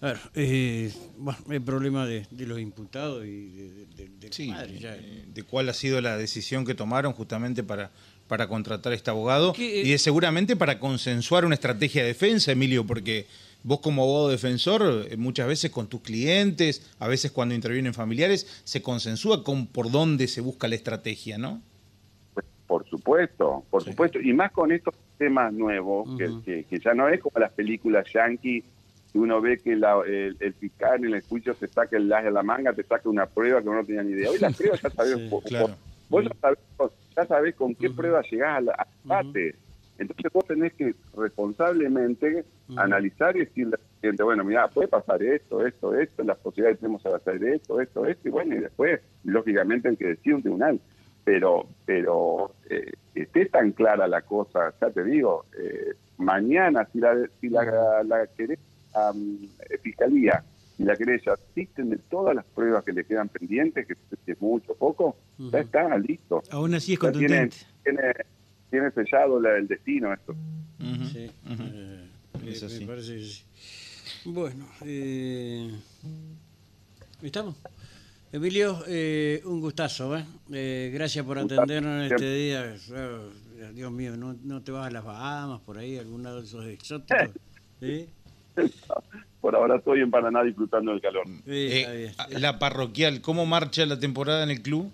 Claro, 0.01 0.19
eh, 0.33 0.91
bueno, 1.19 1.39
el 1.51 1.61
problema 1.61 2.05
de, 2.07 2.25
de 2.31 2.45
los 2.47 2.59
imputados 2.59 3.23
y 3.23 3.49
de, 3.49 3.69
de- 3.69 3.85
de- 3.85 4.09
del 4.19 4.33
Sí, 4.33 4.49
padre, 4.49 4.79
ya. 4.79 4.95
eh, 4.95 5.25
de 5.31 5.43
cuál 5.43 5.69
ha 5.69 5.73
sido 5.73 6.01
la 6.01 6.17
decisión 6.17 6.65
que 6.65 6.73
tomaron 6.73 7.13
justamente 7.13 7.61
para, 7.63 7.91
para 8.27 8.47
contratar 8.47 8.93
a 8.93 8.95
este 8.95 9.11
abogado 9.11 9.53
Que, 9.53 9.81
eh, 9.81 9.87
y 9.93 9.97
seguramente 9.99 10.55
para 10.55 10.79
consensuar 10.79 11.45
una 11.45 11.53
estrategia 11.53 12.01
de 12.01 12.07
defensa, 12.09 12.51
Emilio, 12.51 12.83
porque 12.83 13.27
vos 13.63 13.79
como 13.81 14.01
abogado 14.01 14.29
defensor 14.29 15.05
eh, 15.07 15.17
muchas 15.17 15.47
veces 15.47 15.69
con 15.69 15.85
tus 15.87 16.01
clientes, 16.01 16.91
a 16.97 17.07
veces 17.07 17.29
cuando 17.31 17.53
intervienen 17.53 17.93
familiares, 17.93 18.47
se 18.63 18.81
consensúa 18.81 19.43
con 19.43 19.67
por 19.67 19.91
dónde 19.91 20.27
se 20.27 20.41
busca 20.41 20.67
la 20.67 20.73
estrategia, 20.75 21.37
¿no? 21.37 21.61
Por 22.65 22.89
supuesto, 22.89 23.63
por 23.69 23.83
Sí. 23.83 23.91
supuesto, 23.91 24.19
y 24.19 24.33
más 24.33 24.51
con 24.51 24.71
estos 24.71 24.95
temas 25.19 25.53
nuevos, 25.53 26.09
que- 26.17 26.41
que, 26.43 26.63
que 26.63 26.79
ya 26.79 26.95
no 26.95 27.07
es 27.07 27.19
como 27.19 27.39
las 27.39 27.51
películas 27.51 28.07
yankee, 28.11 28.61
que 28.61 28.67
uno 29.13 29.41
ve 29.41 29.59
que 29.61 29.75
la- 29.75 30.01
el, 30.05 30.37
el 30.39 30.53
fiscal 30.53 31.03
en 31.05 31.13
el 31.13 31.21
juicio 31.23 31.55
te 31.55 31.67
saca 31.67 31.97
el 31.97 32.07
las 32.07 32.23
de 32.23 32.31
la 32.31 32.43
manga, 32.43 32.73
te 32.73 32.83
saca 32.83 33.09
una 33.09 33.25
prueba 33.25 33.61
que 33.61 33.67
uno 33.69 33.79
no 33.81 33.85
tenía 33.85 34.03
ni 34.03 34.11
idea. 34.13 34.29
Hoy 34.31 34.39
las 34.39 34.53
pruebas 34.57 34.81
ya 34.81 34.89
sabes, 34.89 35.17
Sí, 35.17 35.27
vos- 35.29 35.43
claro. 35.43 35.75
vos 36.09 36.23
ya 36.25 36.35
sabés, 36.41 36.59
ya 37.15 37.25
sabés 37.25 37.55
con 37.55 37.75
qué 37.75 37.87
Ujú. 37.87 37.95
prueba 37.97 38.21
llegás 38.29 38.57
al 38.57 38.71
debate. 39.03 39.55
Entonces 39.97 40.31
vos 40.33 40.45
tenés 40.47 40.73
que 40.73 40.95
responsablemente 41.15 42.45
analizar 42.77 43.35
y 43.35 43.41
decirle 43.41 43.75
al 43.75 43.99
cliente, 43.99 44.23
bueno, 44.23 44.43
mira, 44.43 44.67
puede 44.69 44.87
pasar 44.87 45.21
esto, 45.21 45.65
esto, 45.65 45.93
esto, 45.93 46.23
las 46.23 46.37
posibilidades 46.37 46.77
que 46.77 46.81
tenemos 46.81 47.03
de 47.03 47.13
hacer 47.13 47.43
esto, 47.43 47.81
esto, 47.81 48.05
esto, 48.05 48.27
y 48.27 48.31
bueno, 48.31 48.55
y 48.55 48.59
después, 48.59 48.99
lógicamente, 49.23 49.89
el 49.89 49.97
que 49.97 50.07
decide 50.07 50.35
un 50.35 50.41
tribunal. 50.41 50.81
pero 51.23 51.67
pero 51.85 52.55
eh, 52.69 52.93
esté 53.13 53.45
tan 53.47 53.73
clara 53.73 54.07
la 54.07 54.21
cosa, 54.21 54.73
ya 54.81 54.89
te 54.89 55.03
digo, 55.03 55.45
eh, 55.59 55.93
mañana 56.17 56.87
si 56.91 56.99
la, 56.99 57.15
si 57.39 57.49
la, 57.49 58.01
la 58.03 58.25
querés, 58.35 58.57
eh, 58.95 59.77
fiscalía 59.83 60.43
y 60.77 60.83
la 60.83 60.95
querella 60.95 61.33
asisten 61.33 61.89
de 61.89 61.97
todas 61.97 62.35
las 62.35 62.45
pruebas 62.45 62.83
que 62.83 62.91
le 62.93 63.05
quedan 63.05 63.29
pendientes, 63.29 63.85
que 63.87 63.95
es 64.31 64.41
mucho 64.41 64.73
poco, 64.75 65.17
ya 65.37 65.59
está, 65.59 65.97
listo. 65.97 66.41
Aún 66.51 66.73
así 66.73 66.93
es 66.93 66.99
Ya 66.99 67.01
contundente. 67.11 67.57
tiene, 67.83 68.01
tiene 68.69 68.91
sellado 68.91 69.39
la- 69.39 69.57
el 69.57 69.67
destino 69.67 70.13
esto. 70.13 70.35
Sí, 71.11 71.29
ujú. 71.45 71.63
eh, 71.63 72.09
Es 72.47 72.63
eh, 72.63 72.65
así. 72.65 72.81
me 72.81 72.87
parece 72.87 73.15
que 73.17 73.23
sí. 73.23 73.43
Bueno, 74.25 74.65
eh, 74.85 75.69
¿estamos? 77.21 77.55
Emilio, 78.31 78.83
eh, 78.87 79.41
un 79.45 79.59
gustazo, 79.59 80.17
¿eh? 80.17 80.23
Eh, 80.53 80.89
Gracias 80.93 81.25
por 81.25 81.37
Gustazo, 81.37 81.61
atendernos 81.63 82.05
en 82.05 82.13
este 82.13 82.33
día. 82.33 82.75
Oh, 82.95 83.71
Dios 83.73 83.91
mío, 83.91 84.15
¿no, 84.17 84.33
no 84.41 84.63
te 84.63 84.71
vas 84.71 84.87
a 84.87 84.91
las 84.91 85.03
Bahamas 85.03 85.61
por 85.61 85.77
ahí, 85.77 85.97
alguna 85.97 86.33
de 86.33 86.41
esos 86.41 86.65
exóticos? 86.67 87.29
¿Sí? 87.79 88.09
Por 89.39 89.55
ahora 89.55 89.77
estoy 89.77 90.01
en 90.01 90.11
Paraná 90.11 90.43
disfrutando 90.43 90.91
del 90.91 91.01
calor. 91.01 91.25
Sí, 91.25 91.41
Eh, 91.47 92.11
la 92.39 92.59
parroquial, 92.59 93.21
¿cómo 93.21 93.45
marcha 93.45 93.85
la 93.85 93.99
temporada 93.99 94.43
en 94.43 94.51
el 94.51 94.61
club? 94.61 94.91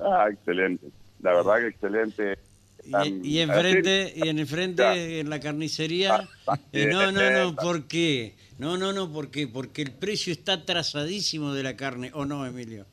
Ah, 0.00 0.26
excelente. 0.30 0.86
La 1.20 1.32
verdad 1.34 1.56
que 1.60 1.66
excelente. 1.68 2.38
Están- 2.84 3.24
Y, 3.24 3.28
y 3.36 3.40
enfrente, 3.40 4.12
y 4.16 4.28
en 4.28 4.38
el 4.38 4.46
frente, 4.46 5.20
en 5.20 5.28
la 5.30 5.40
carnicería, 5.40 6.28
Ah, 6.46 6.58
eh, 6.72 6.86
no, 6.86 7.12
no, 7.12 7.30
no. 7.30 7.56
¿por 7.56 7.84
qué? 7.86 8.34
No, 8.58 8.76
no, 8.76 8.92
no, 8.92 9.12
¿por 9.12 9.30
qué? 9.30 9.46
Porque 9.46 9.82
el 9.82 9.92
precio 9.92 10.32
está 10.32 10.64
trazadísimo 10.64 11.52
de 11.54 11.62
la 11.62 11.76
carne, 11.76 12.10
¿o 12.14 12.24
no, 12.24 12.46
Emilio? 12.46 12.86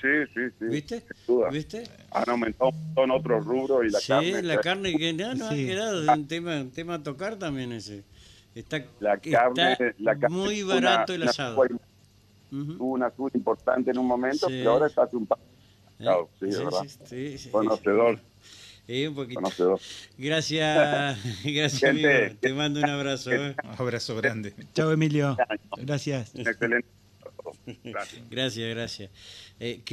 Sí, 0.00 0.08
sí, 0.34 0.40
sí. 0.58 0.64
¿Viste? 0.66 1.02
¿Viste? 1.50 1.84
Han 2.12 2.28
aumentado 2.28 2.70
un 2.70 2.84
montón 2.94 3.10
otros 3.12 3.44
rubros 3.46 3.86
y 3.86 3.90
la 3.90 3.98
sí, 4.00 4.08
carne. 4.08 4.42
la 4.42 4.60
carne 4.60 4.96
que 4.98 5.12
no, 5.14 5.34
no 5.34 5.48
Sí. 5.50 5.62
ha 5.64 5.66
quedado 5.66 6.12
un 6.14 6.26
tema, 6.28 6.60
un 6.60 6.70
tema 6.70 6.94
a 6.94 7.02
tocar 7.02 7.36
también 7.38 7.72
ese. 7.72 8.02
Está, 8.54 8.84
La 9.00 9.18
carne, 9.18 9.72
está 9.72 9.84
la 9.98 10.18
carne 10.18 10.36
muy 10.36 10.62
barato 10.62 11.12
una- 11.12 11.16
el 11.16 11.22
una 11.22 11.30
asado. 11.30 11.64
Tuvo 12.50 12.92
una 12.92 13.10
suba 13.14 13.30
importante 13.34 13.90
en 13.90 13.98
un 13.98 14.06
momento, 14.06 14.46
Sí. 14.46 14.54
pero 14.58 14.72
ahora 14.72 14.86
está 14.86 15.02
hace 15.02 15.16
un 15.16 15.26
paso. 15.26 15.42
¿Eh? 15.42 15.94
Claro, 15.98 16.30
sí, 16.38 16.46
de 16.46 16.58
verdad. 16.58 16.80
sí, 17.04 17.38
sí. 17.38 17.50
Conocedor, 17.50 18.20
Sí, 18.86 19.06
un 19.06 19.14
poquito. 19.14 19.40
conocedor. 19.40 19.80
Gracias, 20.18 21.18
gracias, 21.44 21.80
Gente, 21.80 22.16
amigo. 22.26 22.36
Te 22.40 22.52
mando 22.54 22.80
un 22.80 22.90
abrazo. 22.90 23.32
¿eh? 23.32 23.56
Un 23.64 23.70
abrazo 23.78 24.14
grande. 24.16 24.54
Chao, 24.72 24.92
Emilio. 24.92 25.36
Gracias. 25.78 26.32
Un 26.34 26.40
excelente. 26.42 26.88
Gracias. 27.84 28.22
Gracias, 28.30 28.68
gracias. 28.74 29.10
Eh, 29.60 29.82
que- 29.84 29.92